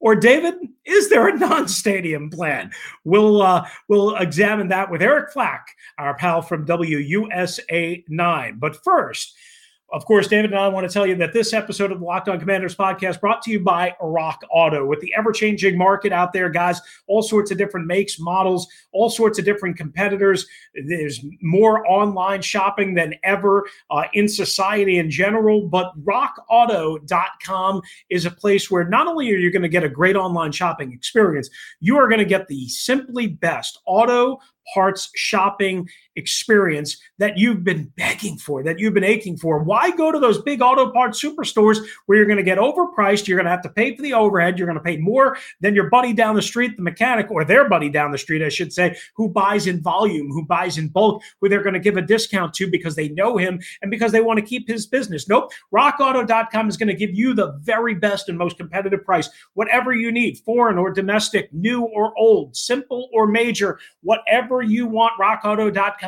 Or 0.02 0.16
David, 0.16 0.54
is 0.84 1.08
there 1.10 1.28
a 1.28 1.38
non-stadium 1.38 2.28
plan? 2.28 2.72
We'll 3.04 3.40
uh, 3.40 3.68
we'll 3.88 4.16
examine 4.16 4.68
that 4.68 4.90
with 4.90 5.00
Eric 5.00 5.32
Flack, 5.32 5.68
our 5.96 6.14
pal 6.14 6.42
from 6.42 6.66
WUSA 6.66 8.04
nine. 8.08 8.58
But 8.58 8.82
first, 8.82 9.36
of 9.92 10.06
course, 10.06 10.26
David 10.26 10.52
and 10.52 10.58
I 10.58 10.68
want 10.68 10.88
to 10.88 10.92
tell 10.92 11.06
you 11.06 11.14
that 11.16 11.34
this 11.34 11.52
episode 11.52 11.92
of 11.92 12.00
the 12.00 12.04
Locked 12.06 12.26
On 12.30 12.40
Commanders 12.40 12.74
podcast 12.74 13.20
brought 13.20 13.42
to 13.42 13.50
you 13.50 13.60
by 13.60 13.94
Rock 14.00 14.40
Auto. 14.50 14.86
With 14.86 15.00
the 15.00 15.12
ever 15.14 15.32
changing 15.32 15.76
market 15.76 16.12
out 16.12 16.32
there, 16.32 16.48
guys, 16.48 16.80
all 17.08 17.20
sorts 17.20 17.50
of 17.50 17.58
different 17.58 17.86
makes, 17.86 18.18
models, 18.18 18.66
all 18.92 19.10
sorts 19.10 19.38
of 19.38 19.44
different 19.44 19.76
competitors. 19.76 20.46
There's 20.86 21.22
more 21.42 21.86
online 21.86 22.40
shopping 22.40 22.94
than 22.94 23.14
ever 23.22 23.66
uh, 23.90 24.04
in 24.14 24.28
society 24.28 24.96
in 24.96 25.10
general. 25.10 25.68
But 25.68 25.92
rockauto.com 26.04 27.82
is 28.08 28.24
a 28.24 28.30
place 28.30 28.70
where 28.70 28.88
not 28.88 29.06
only 29.06 29.30
are 29.30 29.36
you 29.38 29.52
going 29.52 29.60
to 29.60 29.68
get 29.68 29.84
a 29.84 29.90
great 29.90 30.16
online 30.16 30.52
shopping 30.52 30.92
experience, 30.94 31.50
you 31.80 31.98
are 31.98 32.08
going 32.08 32.18
to 32.18 32.24
get 32.24 32.48
the 32.48 32.66
simply 32.68 33.26
best 33.26 33.78
auto 33.84 34.38
parts 34.72 35.10
shopping 35.14 35.88
experience 36.16 36.96
that 37.18 37.38
you've 37.38 37.64
been 37.64 37.92
begging 37.96 38.36
for, 38.36 38.62
that 38.62 38.78
you've 38.78 38.94
been 38.94 39.04
aching 39.04 39.36
for. 39.36 39.62
Why 39.62 39.90
go 39.90 40.12
to 40.12 40.18
those 40.18 40.40
big 40.42 40.60
auto 40.60 40.90
parts 40.90 41.22
superstores 41.22 41.78
where 42.06 42.18
you're 42.18 42.26
going 42.26 42.36
to 42.38 42.42
get 42.42 42.58
overpriced? 42.58 43.26
You're 43.26 43.38
going 43.38 43.46
to 43.46 43.50
have 43.50 43.62
to 43.62 43.68
pay 43.68 43.96
for 43.96 44.02
the 44.02 44.14
overhead. 44.14 44.58
You're 44.58 44.66
going 44.66 44.78
to 44.78 44.84
pay 44.84 44.96
more 44.96 45.36
than 45.60 45.74
your 45.74 45.88
buddy 45.88 46.12
down 46.12 46.34
the 46.34 46.42
street, 46.42 46.76
the 46.76 46.82
mechanic, 46.82 47.30
or 47.30 47.44
their 47.44 47.68
buddy 47.68 47.88
down 47.88 48.12
the 48.12 48.18
street, 48.18 48.42
I 48.42 48.48
should 48.48 48.72
say, 48.72 48.96
who 49.14 49.28
buys 49.28 49.66
in 49.66 49.80
volume, 49.80 50.28
who 50.28 50.44
buys 50.44 50.78
in 50.78 50.88
bulk, 50.88 51.22
who 51.40 51.48
they're 51.48 51.62
going 51.62 51.74
to 51.74 51.80
give 51.80 51.96
a 51.96 52.02
discount 52.02 52.54
to 52.54 52.70
because 52.70 52.96
they 52.96 53.08
know 53.08 53.36
him 53.36 53.60
and 53.80 53.90
because 53.90 54.12
they 54.12 54.20
want 54.20 54.38
to 54.38 54.44
keep 54.44 54.68
his 54.68 54.86
business. 54.86 55.28
Nope. 55.28 55.52
RockAuto.com 55.74 56.68
is 56.68 56.76
going 56.76 56.88
to 56.88 56.94
give 56.94 57.14
you 57.14 57.34
the 57.34 57.52
very 57.62 57.94
best 57.94 58.28
and 58.28 58.36
most 58.36 58.56
competitive 58.56 59.04
price, 59.04 59.30
whatever 59.54 59.92
you 59.92 60.12
need, 60.12 60.38
foreign 60.38 60.78
or 60.78 60.90
domestic, 60.90 61.52
new 61.52 61.82
or 61.82 62.16
old, 62.18 62.56
simple 62.56 63.08
or 63.12 63.26
major, 63.26 63.78
whatever 64.02 64.62
you 64.62 64.86
want, 64.86 65.12
rockauto.com 65.20 66.01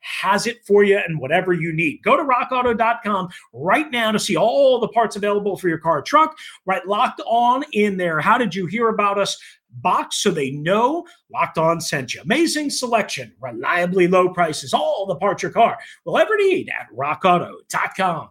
has 0.00 0.46
it 0.46 0.64
for 0.66 0.84
you 0.84 0.98
and 0.98 1.18
whatever 1.18 1.52
you 1.52 1.72
need. 1.72 2.00
Go 2.02 2.16
to 2.16 2.24
rockauto.com 2.24 3.28
right 3.52 3.90
now 3.90 4.12
to 4.12 4.18
see 4.18 4.36
all 4.36 4.78
the 4.78 4.88
parts 4.88 5.16
available 5.16 5.56
for 5.56 5.68
your 5.68 5.78
car 5.78 6.02
truck, 6.02 6.36
right 6.66 6.86
locked 6.86 7.20
on 7.26 7.64
in 7.72 7.96
there. 7.96 8.20
How 8.20 8.38
did 8.38 8.54
you 8.54 8.66
hear 8.66 8.88
about 8.88 9.18
us? 9.18 9.36
box 9.82 10.16
so 10.16 10.30
they 10.30 10.50
know 10.50 11.06
Locked 11.30 11.58
On 11.58 11.80
sent 11.80 12.14
you. 12.14 12.22
Amazing 12.22 12.70
selection, 12.70 13.34
reliably 13.40 14.08
low 14.08 14.30
prices, 14.30 14.72
all 14.72 15.06
the 15.06 15.16
parts 15.16 15.42
your 15.42 15.52
car 15.52 15.78
will 16.04 16.18
ever 16.18 16.36
need 16.36 16.70
at 16.70 16.88
rockauto.com. 16.96 18.30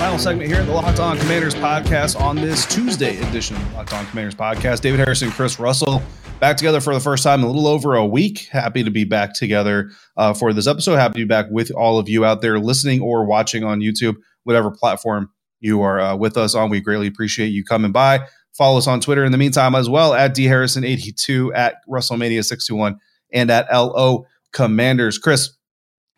Final 0.00 0.18
segment 0.18 0.50
here 0.50 0.58
in 0.58 0.66
the 0.66 0.72
Locked 0.72 0.98
On 0.98 1.18
Commanders 1.18 1.54
podcast 1.54 2.18
on 2.18 2.34
this 2.34 2.64
Tuesday 2.64 3.18
edition 3.28 3.54
of 3.56 3.74
Locked 3.74 3.92
On 3.92 4.06
Commanders 4.06 4.34
podcast. 4.34 4.80
David 4.80 4.98
Harrison, 4.98 5.30
Chris 5.30 5.60
Russell, 5.60 6.00
back 6.40 6.56
together 6.56 6.80
for 6.80 6.94
the 6.94 7.00
first 7.00 7.22
time 7.22 7.40
in 7.40 7.44
a 7.44 7.48
little 7.48 7.66
over 7.66 7.96
a 7.96 8.06
week. 8.06 8.48
Happy 8.50 8.82
to 8.82 8.90
be 8.90 9.04
back 9.04 9.34
together 9.34 9.90
uh, 10.16 10.32
for 10.32 10.54
this 10.54 10.66
episode. 10.66 10.96
Happy 10.96 11.20
to 11.20 11.26
be 11.26 11.28
back 11.28 11.48
with 11.50 11.70
all 11.72 11.98
of 11.98 12.08
you 12.08 12.24
out 12.24 12.40
there 12.40 12.58
listening 12.58 13.02
or 13.02 13.26
watching 13.26 13.62
on 13.62 13.80
YouTube, 13.80 14.16
whatever 14.44 14.70
platform 14.70 15.30
you 15.60 15.82
are 15.82 16.00
uh, 16.00 16.16
with 16.16 16.38
us 16.38 16.54
on. 16.54 16.70
We 16.70 16.80
greatly 16.80 17.06
appreciate 17.06 17.48
you 17.48 17.62
coming 17.62 17.92
by. 17.92 18.20
Follow 18.56 18.78
us 18.78 18.86
on 18.86 19.02
Twitter 19.02 19.26
in 19.26 19.32
the 19.32 19.38
meantime 19.38 19.74
as 19.74 19.90
well 19.90 20.14
at 20.14 20.34
dharrison82, 20.34 21.54
at 21.54 21.74
Russellmania621, 21.86 22.96
and 23.34 23.50
at 23.50 23.70
LO 23.70 24.24
Commanders. 24.54 25.18
Chris, 25.18 25.50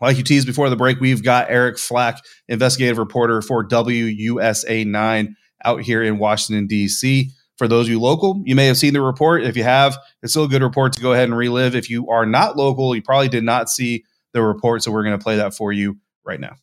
like 0.08 0.16
you 0.16 0.24
teased 0.24 0.46
before 0.46 0.68
the 0.68 0.76
break, 0.76 1.00
we've 1.00 1.22
got 1.22 1.48
Eric 1.48 1.78
Flack, 1.78 2.18
investigative 2.48 2.98
reporter 2.98 3.40
for 3.40 3.66
WUSA 3.66 4.86
9 4.86 5.36
out 5.64 5.82
here 5.82 6.02
in 6.02 6.18
Washington, 6.18 6.66
D.C. 6.66 7.30
For 7.56 7.68
those 7.68 7.86
of 7.86 7.90
you 7.90 8.00
local, 8.00 8.42
you 8.44 8.56
may 8.56 8.66
have 8.66 8.76
seen 8.76 8.94
the 8.94 9.00
report. 9.00 9.44
If 9.44 9.56
you 9.56 9.62
have, 9.62 9.96
it's 10.22 10.32
still 10.32 10.44
a 10.44 10.48
good 10.48 10.62
report 10.62 10.92
to 10.94 11.00
go 11.00 11.12
ahead 11.12 11.28
and 11.28 11.36
relive. 11.36 11.76
If 11.76 11.88
you 11.88 12.08
are 12.08 12.26
not 12.26 12.56
local, 12.56 12.94
you 12.96 13.02
probably 13.02 13.28
did 13.28 13.44
not 13.44 13.70
see 13.70 14.04
the 14.32 14.42
report. 14.42 14.82
So 14.82 14.90
we're 14.90 15.04
going 15.04 15.16
to 15.16 15.22
play 15.22 15.36
that 15.36 15.54
for 15.54 15.72
you 15.72 15.98
right 16.24 16.40
now. 16.40 16.56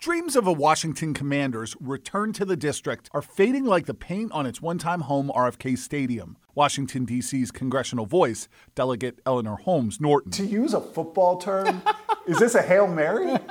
Dreams 0.00 0.34
of 0.34 0.46
a 0.46 0.52
Washington 0.52 1.12
Commanders 1.12 1.76
return 1.78 2.32
to 2.32 2.44
the 2.44 2.56
district 2.56 3.10
are 3.12 3.20
fading 3.22 3.66
like 3.66 3.84
the 3.84 3.94
paint 3.94 4.32
on 4.32 4.46
its 4.46 4.60
one 4.60 4.78
time 4.78 5.02
home 5.02 5.30
RFK 5.32 5.76
Stadium. 5.76 6.38
Washington, 6.54 7.04
D.C.'s 7.04 7.50
congressional 7.50 8.06
voice, 8.06 8.48
Delegate 8.74 9.20
Eleanor 9.26 9.56
Holmes 9.56 10.00
Norton. 10.00 10.30
To 10.32 10.44
use 10.44 10.74
a 10.74 10.80
football 10.80 11.38
term, 11.38 11.82
is 12.26 12.38
this 12.38 12.54
a 12.54 12.62
Hail 12.62 12.86
Mary? 12.86 13.32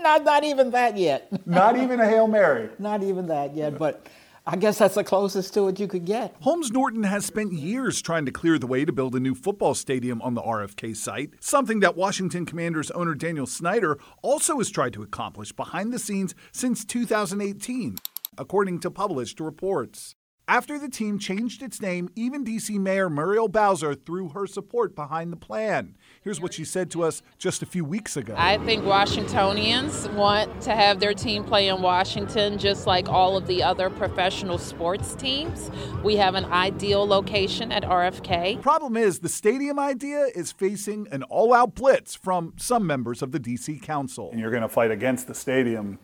not, 0.00 0.24
not 0.24 0.44
even 0.44 0.70
that 0.70 0.96
yet. 0.96 1.46
not 1.46 1.76
even 1.76 2.00
a 2.00 2.08
Hail 2.08 2.26
Mary. 2.26 2.70
Not 2.78 3.02
even 3.02 3.26
that 3.28 3.54
yet, 3.54 3.78
but 3.78 4.06
I 4.50 4.56
guess 4.56 4.78
that's 4.78 4.94
the 4.94 5.04
closest 5.04 5.52
to 5.54 5.68
it 5.68 5.78
you 5.78 5.86
could 5.86 6.06
get. 6.06 6.34
Holmes 6.40 6.72
Norton 6.72 7.02
has 7.02 7.26
spent 7.26 7.52
years 7.52 8.00
trying 8.00 8.24
to 8.24 8.32
clear 8.32 8.58
the 8.58 8.66
way 8.66 8.86
to 8.86 8.92
build 8.92 9.14
a 9.14 9.20
new 9.20 9.34
football 9.34 9.74
stadium 9.74 10.22
on 10.22 10.32
the 10.32 10.40
RFK 10.40 10.96
site, 10.96 11.34
something 11.38 11.80
that 11.80 11.98
Washington 11.98 12.46
Commanders 12.46 12.90
owner 12.92 13.14
Daniel 13.14 13.46
Snyder 13.46 13.98
also 14.22 14.56
has 14.56 14.70
tried 14.70 14.94
to 14.94 15.02
accomplish 15.02 15.52
behind 15.52 15.92
the 15.92 15.98
scenes 15.98 16.34
since 16.50 16.82
2018, 16.86 17.98
according 18.38 18.80
to 18.80 18.90
published 18.90 19.38
reports. 19.38 20.14
After 20.48 20.78
the 20.78 20.88
team 20.88 21.18
changed 21.18 21.62
its 21.62 21.82
name, 21.82 22.08
even 22.16 22.42
DC 22.42 22.70
Mayor 22.78 23.10
Muriel 23.10 23.48
Bowser 23.48 23.94
threw 23.94 24.30
her 24.30 24.46
support 24.46 24.94
behind 24.94 25.30
the 25.30 25.36
plan. 25.36 25.94
Here's 26.22 26.40
what 26.40 26.54
she 26.54 26.64
said 26.64 26.90
to 26.92 27.02
us 27.02 27.20
just 27.36 27.60
a 27.60 27.66
few 27.66 27.84
weeks 27.84 28.16
ago. 28.16 28.34
I 28.34 28.56
think 28.64 28.86
Washingtonians 28.86 30.08
want 30.08 30.62
to 30.62 30.74
have 30.74 31.00
their 31.00 31.12
team 31.12 31.44
play 31.44 31.68
in 31.68 31.82
Washington 31.82 32.56
just 32.56 32.86
like 32.86 33.10
all 33.10 33.36
of 33.36 33.46
the 33.46 33.62
other 33.62 33.90
professional 33.90 34.56
sports 34.56 35.14
teams. 35.14 35.70
We 36.02 36.16
have 36.16 36.34
an 36.34 36.46
ideal 36.46 37.06
location 37.06 37.70
at 37.70 37.82
RFK. 37.82 38.62
Problem 38.62 38.96
is, 38.96 39.18
the 39.18 39.28
stadium 39.28 39.78
idea 39.78 40.28
is 40.34 40.50
facing 40.50 41.08
an 41.12 41.24
all 41.24 41.52
out 41.52 41.74
blitz 41.74 42.14
from 42.14 42.54
some 42.56 42.86
members 42.86 43.20
of 43.20 43.32
the 43.32 43.38
DC 43.38 43.82
Council. 43.82 44.30
And 44.30 44.40
you're 44.40 44.50
going 44.50 44.62
to 44.62 44.68
fight 44.70 44.92
against 44.92 45.26
the 45.26 45.34
stadium 45.34 45.98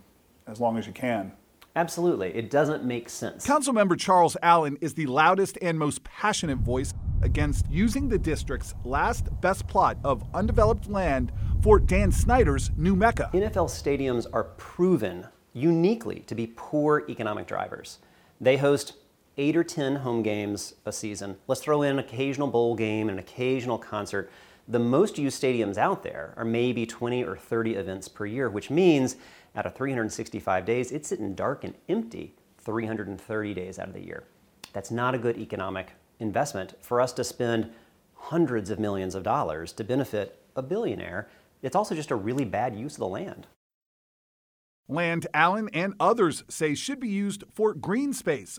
as 0.46 0.60
long 0.60 0.76
as 0.76 0.86
you 0.86 0.92
can. 0.92 1.32
Absolutely. 1.76 2.28
It 2.34 2.50
doesn't 2.50 2.84
make 2.84 3.08
sense. 3.08 3.46
Councilmember 3.46 3.98
Charles 3.98 4.36
Allen 4.42 4.78
is 4.80 4.94
the 4.94 5.06
loudest 5.06 5.58
and 5.60 5.78
most 5.78 6.04
passionate 6.04 6.58
voice 6.58 6.94
against 7.22 7.68
using 7.70 8.08
the 8.08 8.18
district's 8.18 8.74
last 8.84 9.28
best 9.40 9.66
plot 9.66 9.96
of 10.04 10.22
undeveloped 10.34 10.88
land 10.88 11.32
for 11.62 11.80
Dan 11.80 12.12
Snyder's 12.12 12.70
new 12.76 12.94
Mecca. 12.94 13.30
NFL 13.32 13.70
stadiums 13.70 14.26
are 14.32 14.44
proven 14.44 15.26
uniquely 15.52 16.20
to 16.20 16.34
be 16.34 16.52
poor 16.54 17.04
economic 17.08 17.46
drivers. 17.46 17.98
They 18.40 18.56
host 18.56 18.94
eight 19.36 19.56
or 19.56 19.64
10 19.64 19.96
home 19.96 20.22
games 20.22 20.74
a 20.84 20.92
season. 20.92 21.36
Let's 21.48 21.60
throw 21.60 21.82
in 21.82 21.92
an 21.92 21.98
occasional 21.98 22.48
bowl 22.48 22.76
game 22.76 23.08
and 23.08 23.18
an 23.18 23.24
occasional 23.24 23.78
concert. 23.78 24.30
The 24.66 24.78
most 24.78 25.18
used 25.18 25.42
stadiums 25.42 25.76
out 25.76 26.02
there 26.02 26.32
are 26.36 26.44
maybe 26.44 26.86
20 26.86 27.22
or 27.24 27.36
30 27.36 27.74
events 27.74 28.08
per 28.08 28.24
year, 28.24 28.48
which 28.48 28.70
means 28.70 29.16
out 29.54 29.66
of 29.66 29.74
365 29.74 30.64
days, 30.64 30.90
it's 30.90 31.08
sitting 31.08 31.34
dark 31.34 31.64
and 31.64 31.74
empty 31.88 32.34
330 32.58 33.54
days 33.54 33.78
out 33.78 33.88
of 33.88 33.94
the 33.94 34.04
year. 34.04 34.24
That's 34.72 34.90
not 34.90 35.14
a 35.14 35.18
good 35.18 35.36
economic 35.36 35.92
investment 36.18 36.74
for 36.80 37.00
us 37.00 37.12
to 37.14 37.24
spend 37.24 37.70
hundreds 38.14 38.70
of 38.70 38.78
millions 38.78 39.14
of 39.14 39.22
dollars 39.22 39.72
to 39.72 39.84
benefit 39.84 40.40
a 40.56 40.62
billionaire. 40.62 41.28
It's 41.62 41.76
also 41.76 41.94
just 41.94 42.10
a 42.10 42.16
really 42.16 42.44
bad 42.44 42.74
use 42.74 42.94
of 42.94 43.00
the 43.00 43.06
land. 43.06 43.46
Land 44.88 45.26
Allen 45.32 45.68
and 45.72 45.94
others 46.00 46.42
say 46.48 46.74
should 46.74 47.00
be 47.00 47.08
used 47.08 47.44
for 47.52 47.74
green 47.74 48.12
space, 48.12 48.58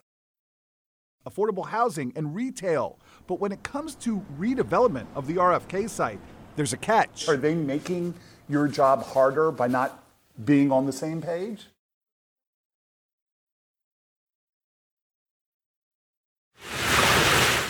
affordable 1.27 1.67
housing, 1.67 2.13
and 2.15 2.35
retail. 2.35 2.99
But 3.27 3.39
when 3.39 3.51
it 3.51 3.63
comes 3.63 3.95
to 3.95 4.23
redevelopment 4.39 5.07
of 5.15 5.27
the 5.27 5.35
RFK 5.35 5.89
site, 5.89 6.19
there's 6.55 6.73
a 6.73 6.77
catch. 6.77 7.27
Are 7.27 7.38
they 7.38 7.55
making 7.55 8.13
your 8.47 8.67
job 8.67 9.03
harder 9.03 9.51
by 9.51 9.67
not 9.67 10.03
being 10.43 10.71
on 10.71 10.85
the 10.85 10.93
same 10.93 11.21
page? 11.21 11.67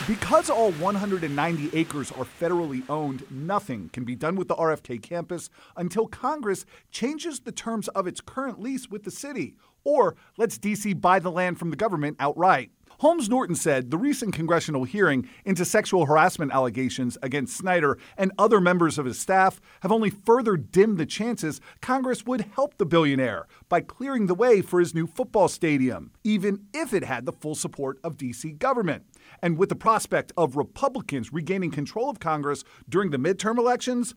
Because 0.08 0.52
all 0.52 0.72
190 0.74 1.76
acres 1.76 2.12
are 2.12 2.26
federally 2.26 2.88
owned, 2.88 3.26
nothing 3.32 3.90
can 3.92 4.04
be 4.04 4.16
done 4.16 4.36
with 4.36 4.48
the 4.48 4.56
RFK 4.56 5.02
campus 5.02 5.50
until 5.76 6.06
Congress 6.06 6.64
changes 6.92 7.40
the 7.40 7.52
terms 7.52 7.88
of 7.88 8.06
its 8.06 8.22
current 8.22 8.62
lease 8.62 8.88
with 8.88 9.04
the 9.04 9.10
city 9.10 9.56
or 9.84 10.16
lets 10.38 10.60
DC 10.60 11.02
buy 11.02 11.18
the 11.18 11.32
land 11.32 11.58
from 11.58 11.72
the 11.72 11.76
government 11.76 12.18
outright. 12.20 12.70
Holmes 13.00 13.30
Norton 13.30 13.56
said 13.56 13.92
the 13.92 13.98
recent 13.98 14.34
congressional 14.34 14.86
hearing 14.86 15.28
into 15.44 15.66
sexual 15.66 16.06
harassment 16.06 16.54
allegations 16.54 17.18
against 17.22 17.58
Snyder 17.58 17.98
and 18.18 18.32
other 18.38 18.62
members 18.62 18.98
of 18.98 19.06
his 19.06 19.20
staff 19.20 19.60
have 19.82 19.92
only 19.92 20.10
further 20.10 20.56
dimmed 20.56 20.98
the 20.98 21.06
chances 21.06 21.60
Congress 21.82 22.26
would 22.26 22.42
help 22.56 22.78
the 22.78 22.86
billionaire 22.86 23.48
by 23.68 23.82
clearing 23.82 24.28
the 24.28 24.36
way 24.36 24.62
for 24.62 24.80
his 24.80 24.96
new 24.96 25.08
football 25.08 25.48
stadium, 25.48 26.12
even 26.24 26.66
if 26.74 26.94
it 26.94 27.04
had 27.04 27.26
the 27.26 27.34
full 27.34 27.56
support 27.56 28.00
of 28.04 28.18
DC 28.18 28.58
government. 28.60 29.04
And 29.42 29.58
with 29.58 29.70
the 29.70 29.76
prospect 29.76 30.32
of 30.38 30.56
Republicans 30.56 31.34
regaining 31.34 31.72
control 31.72 32.10
of 32.10 32.20
Congress 32.20 32.64
during 32.88 33.12
the 33.12 33.18
midterm 33.18 33.58
elections, 33.58 34.16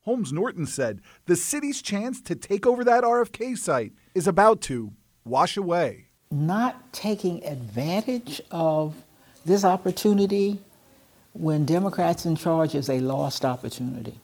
Holmes 0.00 0.32
Norton 0.32 0.66
said 0.66 1.00
the 1.24 1.34
city's 1.34 1.82
chance 1.82 2.20
to 2.22 2.36
take 2.36 2.66
over 2.66 2.84
that 2.84 3.02
RFK 3.02 3.58
site 3.58 3.92
is 4.14 4.28
about 4.28 4.60
to 4.62 4.92
wash 5.24 5.56
away. 5.56 6.05
Not 6.30 6.92
taking 6.92 7.44
advantage 7.44 8.40
of 8.50 8.94
this 9.44 9.64
opportunity 9.64 10.58
when 11.32 11.64
Democrats 11.64 12.26
in 12.26 12.36
charge 12.36 12.74
is 12.74 12.88
a 12.88 13.00
lost 13.00 13.44
opportunity. 13.44 14.18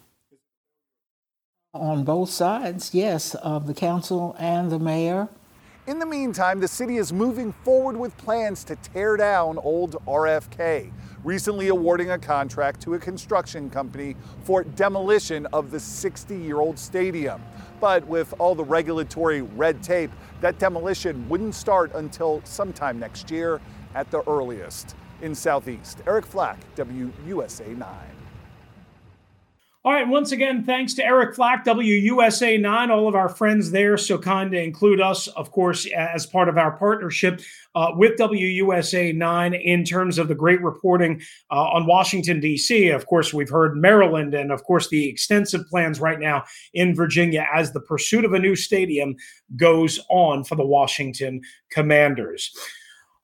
On 1.74 2.04
both 2.04 2.30
sides, 2.30 2.94
yes, 2.94 3.34
of 3.36 3.66
the 3.66 3.74
council 3.74 4.36
and 4.38 4.70
the 4.70 4.78
mayor. 4.78 5.28
In 5.84 5.98
the 5.98 6.06
meantime, 6.06 6.60
the 6.60 6.68
city 6.68 6.96
is 6.98 7.12
moving 7.12 7.52
forward 7.64 7.96
with 7.96 8.16
plans 8.16 8.62
to 8.64 8.76
tear 8.76 9.16
down 9.16 9.58
old 9.58 9.96
RFK, 10.06 10.92
recently 11.24 11.68
awarding 11.68 12.12
a 12.12 12.18
contract 12.20 12.80
to 12.82 12.94
a 12.94 13.00
construction 13.00 13.68
company 13.68 14.14
for 14.44 14.62
demolition 14.62 15.44
of 15.46 15.72
the 15.72 15.80
60 15.80 16.36
year 16.36 16.60
old 16.60 16.78
stadium. 16.78 17.42
But 17.80 18.06
with 18.06 18.32
all 18.38 18.54
the 18.54 18.62
regulatory 18.62 19.42
red 19.42 19.82
tape, 19.82 20.12
that 20.40 20.60
demolition 20.60 21.28
wouldn't 21.28 21.56
start 21.56 21.92
until 21.96 22.42
sometime 22.44 23.00
next 23.00 23.28
year 23.28 23.60
at 23.96 24.08
the 24.12 24.22
earliest. 24.30 24.94
In 25.20 25.34
Southeast, 25.34 25.98
Eric 26.06 26.26
Flack, 26.26 26.60
WUSA 26.76 27.76
9. 27.76 27.88
All 29.84 29.92
right, 29.92 30.06
once 30.06 30.30
again, 30.30 30.62
thanks 30.62 30.94
to 30.94 31.04
Eric 31.04 31.34
Flack, 31.34 31.64
WUSA 31.64 32.60
9, 32.60 32.90
all 32.92 33.08
of 33.08 33.16
our 33.16 33.28
friends 33.28 33.72
there, 33.72 33.96
so 33.96 34.16
kind 34.16 34.52
to 34.52 34.62
include 34.62 35.00
us, 35.00 35.26
of 35.26 35.50
course, 35.50 35.86
as 35.86 36.24
part 36.24 36.48
of 36.48 36.56
our 36.56 36.70
partnership 36.78 37.40
uh, 37.74 37.90
with 37.96 38.16
WUSA 38.16 39.16
9 39.16 39.54
in 39.54 39.82
terms 39.82 40.18
of 40.18 40.28
the 40.28 40.36
great 40.36 40.62
reporting 40.62 41.20
uh, 41.50 41.64
on 41.64 41.86
Washington, 41.86 42.38
D.C. 42.38 42.90
Of 42.90 43.06
course, 43.06 43.34
we've 43.34 43.50
heard 43.50 43.76
Maryland 43.76 44.34
and, 44.34 44.52
of 44.52 44.62
course, 44.62 44.88
the 44.88 45.08
extensive 45.08 45.66
plans 45.66 45.98
right 45.98 46.20
now 46.20 46.44
in 46.72 46.94
Virginia 46.94 47.44
as 47.52 47.72
the 47.72 47.80
pursuit 47.80 48.24
of 48.24 48.34
a 48.34 48.38
new 48.38 48.54
stadium 48.54 49.16
goes 49.56 49.98
on 50.10 50.44
for 50.44 50.54
the 50.54 50.64
Washington 50.64 51.40
Commanders. 51.72 52.56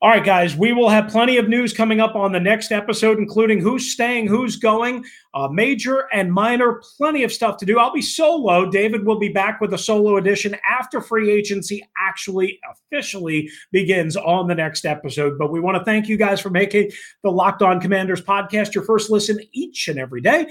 All 0.00 0.10
right, 0.10 0.24
guys, 0.24 0.54
we 0.54 0.72
will 0.72 0.88
have 0.88 1.08
plenty 1.08 1.38
of 1.38 1.48
news 1.48 1.72
coming 1.72 1.98
up 1.98 2.14
on 2.14 2.30
the 2.30 2.38
next 2.38 2.70
episode, 2.70 3.18
including 3.18 3.60
who's 3.60 3.90
staying, 3.90 4.28
who's 4.28 4.54
going, 4.54 5.04
uh, 5.34 5.48
major 5.48 6.06
and 6.12 6.32
minor, 6.32 6.80
plenty 6.96 7.24
of 7.24 7.32
stuff 7.32 7.56
to 7.56 7.66
do. 7.66 7.80
I'll 7.80 7.92
be 7.92 8.00
solo. 8.00 8.70
David 8.70 9.04
will 9.04 9.18
be 9.18 9.30
back 9.30 9.60
with 9.60 9.74
a 9.74 9.78
solo 9.78 10.16
edition 10.16 10.54
after 10.64 11.00
free 11.00 11.32
agency 11.32 11.84
actually 11.98 12.60
officially 12.70 13.50
begins 13.72 14.16
on 14.16 14.46
the 14.46 14.54
next 14.54 14.84
episode. 14.84 15.36
But 15.36 15.50
we 15.50 15.58
want 15.58 15.76
to 15.78 15.84
thank 15.84 16.06
you 16.06 16.16
guys 16.16 16.40
for 16.40 16.50
making 16.50 16.92
the 17.24 17.32
Locked 17.32 17.62
On 17.62 17.80
Commanders 17.80 18.22
podcast 18.22 18.76
your 18.76 18.84
first 18.84 19.10
listen 19.10 19.40
each 19.50 19.88
and 19.88 19.98
every 19.98 20.20
day 20.20 20.46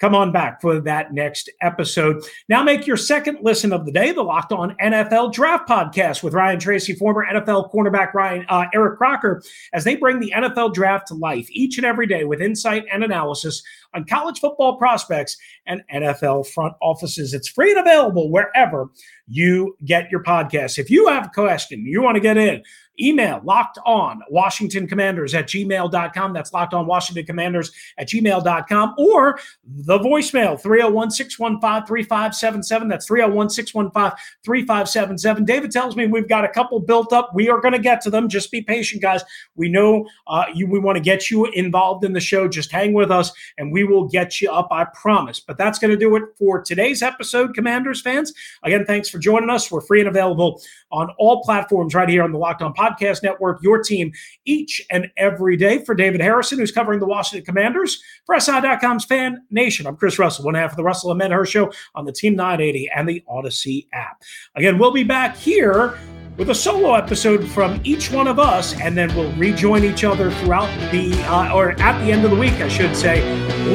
come 0.00 0.14
on 0.14 0.32
back 0.32 0.60
for 0.60 0.80
that 0.80 1.12
next 1.12 1.50
episode. 1.60 2.22
Now 2.48 2.62
make 2.62 2.86
your 2.86 2.96
second 2.96 3.38
listen 3.42 3.72
of 3.72 3.84
the 3.84 3.92
day, 3.92 4.12
the 4.12 4.22
Locked 4.22 4.52
On 4.52 4.74
NFL 4.82 5.32
Draft 5.32 5.68
Podcast 5.68 6.22
with 6.22 6.34
Ryan 6.34 6.58
Tracy, 6.58 6.94
former 6.94 7.24
NFL 7.24 7.70
cornerback 7.72 8.14
Ryan 8.14 8.46
uh, 8.48 8.64
Eric 8.74 8.96
Crocker, 8.98 9.42
as 9.72 9.84
they 9.84 9.96
bring 9.96 10.18
the 10.18 10.32
NFL 10.34 10.74
Draft 10.74 11.08
to 11.08 11.14
life 11.14 11.48
each 11.50 11.76
and 11.76 11.86
every 11.86 12.06
day 12.06 12.24
with 12.24 12.40
insight 12.40 12.84
and 12.92 13.04
analysis 13.04 13.62
on 13.94 14.04
college 14.04 14.38
football 14.38 14.76
prospects 14.76 15.36
and 15.66 15.82
NFL 15.92 16.46
front 16.48 16.74
offices. 16.80 17.34
It's 17.34 17.48
free 17.48 17.70
and 17.70 17.80
available 17.80 18.30
wherever 18.30 18.88
you 19.26 19.76
get 19.84 20.10
your 20.10 20.22
podcast. 20.22 20.78
If 20.78 20.90
you 20.90 21.08
have 21.08 21.26
a 21.26 21.30
question, 21.30 21.84
you 21.84 22.02
want 22.02 22.16
to 22.16 22.20
get 22.20 22.36
in, 22.36 22.62
email 23.00 23.40
locked 23.44 23.78
on 23.86 24.20
Washington 24.28 24.86
Commanders 24.86 25.34
at 25.34 25.46
gmail.com. 25.46 26.32
That's 26.32 26.52
locked 26.52 26.74
on 26.74 26.86
Washington 26.86 27.24
Commanders 27.24 27.72
at 27.98 28.08
gmail.com 28.08 28.94
or 28.98 29.38
the 29.64 29.98
voicemail 29.98 30.60
301 30.60 31.10
615 31.10 31.86
3577. 31.86 32.88
That's 32.88 33.06
301 33.06 33.50
615 33.50 34.18
3577. 34.44 35.44
David 35.44 35.70
tells 35.70 35.96
me 35.96 36.06
we've 36.06 36.28
got 36.28 36.44
a 36.44 36.48
couple 36.48 36.78
built 36.80 37.12
up. 37.12 37.30
We 37.34 37.48
are 37.48 37.60
going 37.60 37.72
to 37.72 37.78
get 37.78 38.00
to 38.02 38.10
them. 38.10 38.28
Just 38.28 38.50
be 38.50 38.62
patient, 38.62 39.02
guys. 39.02 39.22
We 39.56 39.68
know 39.68 40.06
uh, 40.26 40.44
you, 40.54 40.66
we 40.66 40.78
want 40.78 40.96
to 40.96 41.02
get 41.02 41.30
you 41.30 41.46
involved 41.46 42.04
in 42.04 42.12
the 42.12 42.20
show. 42.20 42.48
Just 42.48 42.70
hang 42.70 42.92
with 42.92 43.10
us 43.10 43.32
and 43.58 43.72
we 43.72 43.84
will 43.84 44.06
get 44.06 44.40
you 44.40 44.50
up, 44.50 44.68
I 44.70 44.84
promise. 44.94 45.40
But 45.40 45.56
that's 45.56 45.78
going 45.78 45.90
to 45.90 45.96
do 45.96 46.14
it 46.16 46.24
for 46.38 46.60
today's 46.60 47.02
episode, 47.02 47.54
Commanders 47.54 48.02
fans. 48.02 48.32
Again, 48.62 48.84
thanks 48.84 49.08
for 49.08 49.18
joining 49.18 49.50
us. 49.50 49.70
We're 49.70 49.80
free 49.80 50.00
and 50.00 50.08
available 50.08 50.60
on 50.90 51.10
all 51.18 51.42
platforms 51.42 51.94
right 51.94 52.08
here 52.08 52.22
on 52.22 52.32
the 52.32 52.38
Locked 52.38 52.62
On 52.62 52.74
Podcast 52.74 52.89
Network, 53.22 53.62
your 53.62 53.82
team 53.82 54.12
each 54.44 54.82
and 54.90 55.10
every 55.16 55.56
day. 55.56 55.84
For 55.84 55.94
David 55.94 56.20
Harrison, 56.20 56.58
who's 56.58 56.72
covering 56.72 57.00
the 57.00 57.06
Washington 57.06 57.44
Commanders, 57.44 58.02
for 58.26 58.38
SI.com's 58.38 59.04
Fan 59.04 59.42
Nation, 59.50 59.86
I'm 59.86 59.96
Chris 59.96 60.18
Russell, 60.18 60.44
one 60.44 60.54
half 60.54 60.70
of 60.70 60.76
the 60.76 60.84
Russell 60.84 61.10
and 61.10 61.18
Medhurst 61.18 61.52
Show 61.52 61.72
on 61.94 62.04
the 62.04 62.12
Team 62.12 62.36
980 62.36 62.90
and 62.94 63.08
the 63.08 63.22
Audacy 63.28 63.86
app. 63.92 64.22
Again, 64.54 64.78
we'll 64.78 64.92
be 64.92 65.04
back 65.04 65.36
here 65.36 65.98
with 66.36 66.50
a 66.50 66.54
solo 66.54 66.94
episode 66.94 67.46
from 67.48 67.80
each 67.84 68.10
one 68.10 68.26
of 68.26 68.38
us, 68.38 68.78
and 68.80 68.96
then 68.96 69.14
we'll 69.14 69.32
rejoin 69.32 69.84
each 69.84 70.04
other 70.04 70.30
throughout 70.30 70.70
the, 70.90 71.12
uh, 71.24 71.54
or 71.54 71.72
at 71.72 72.02
the 72.02 72.10
end 72.10 72.24
of 72.24 72.30
the 72.30 72.36
week, 72.36 72.54
I 72.54 72.68
should 72.68 72.96
say, 72.96 73.20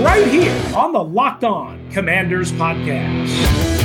right 0.02 0.26
here 0.28 0.76
on 0.76 0.92
the 0.92 1.04
Locked 1.04 1.44
On 1.44 1.92
Commanders 1.92 2.52
podcast. 2.54 3.85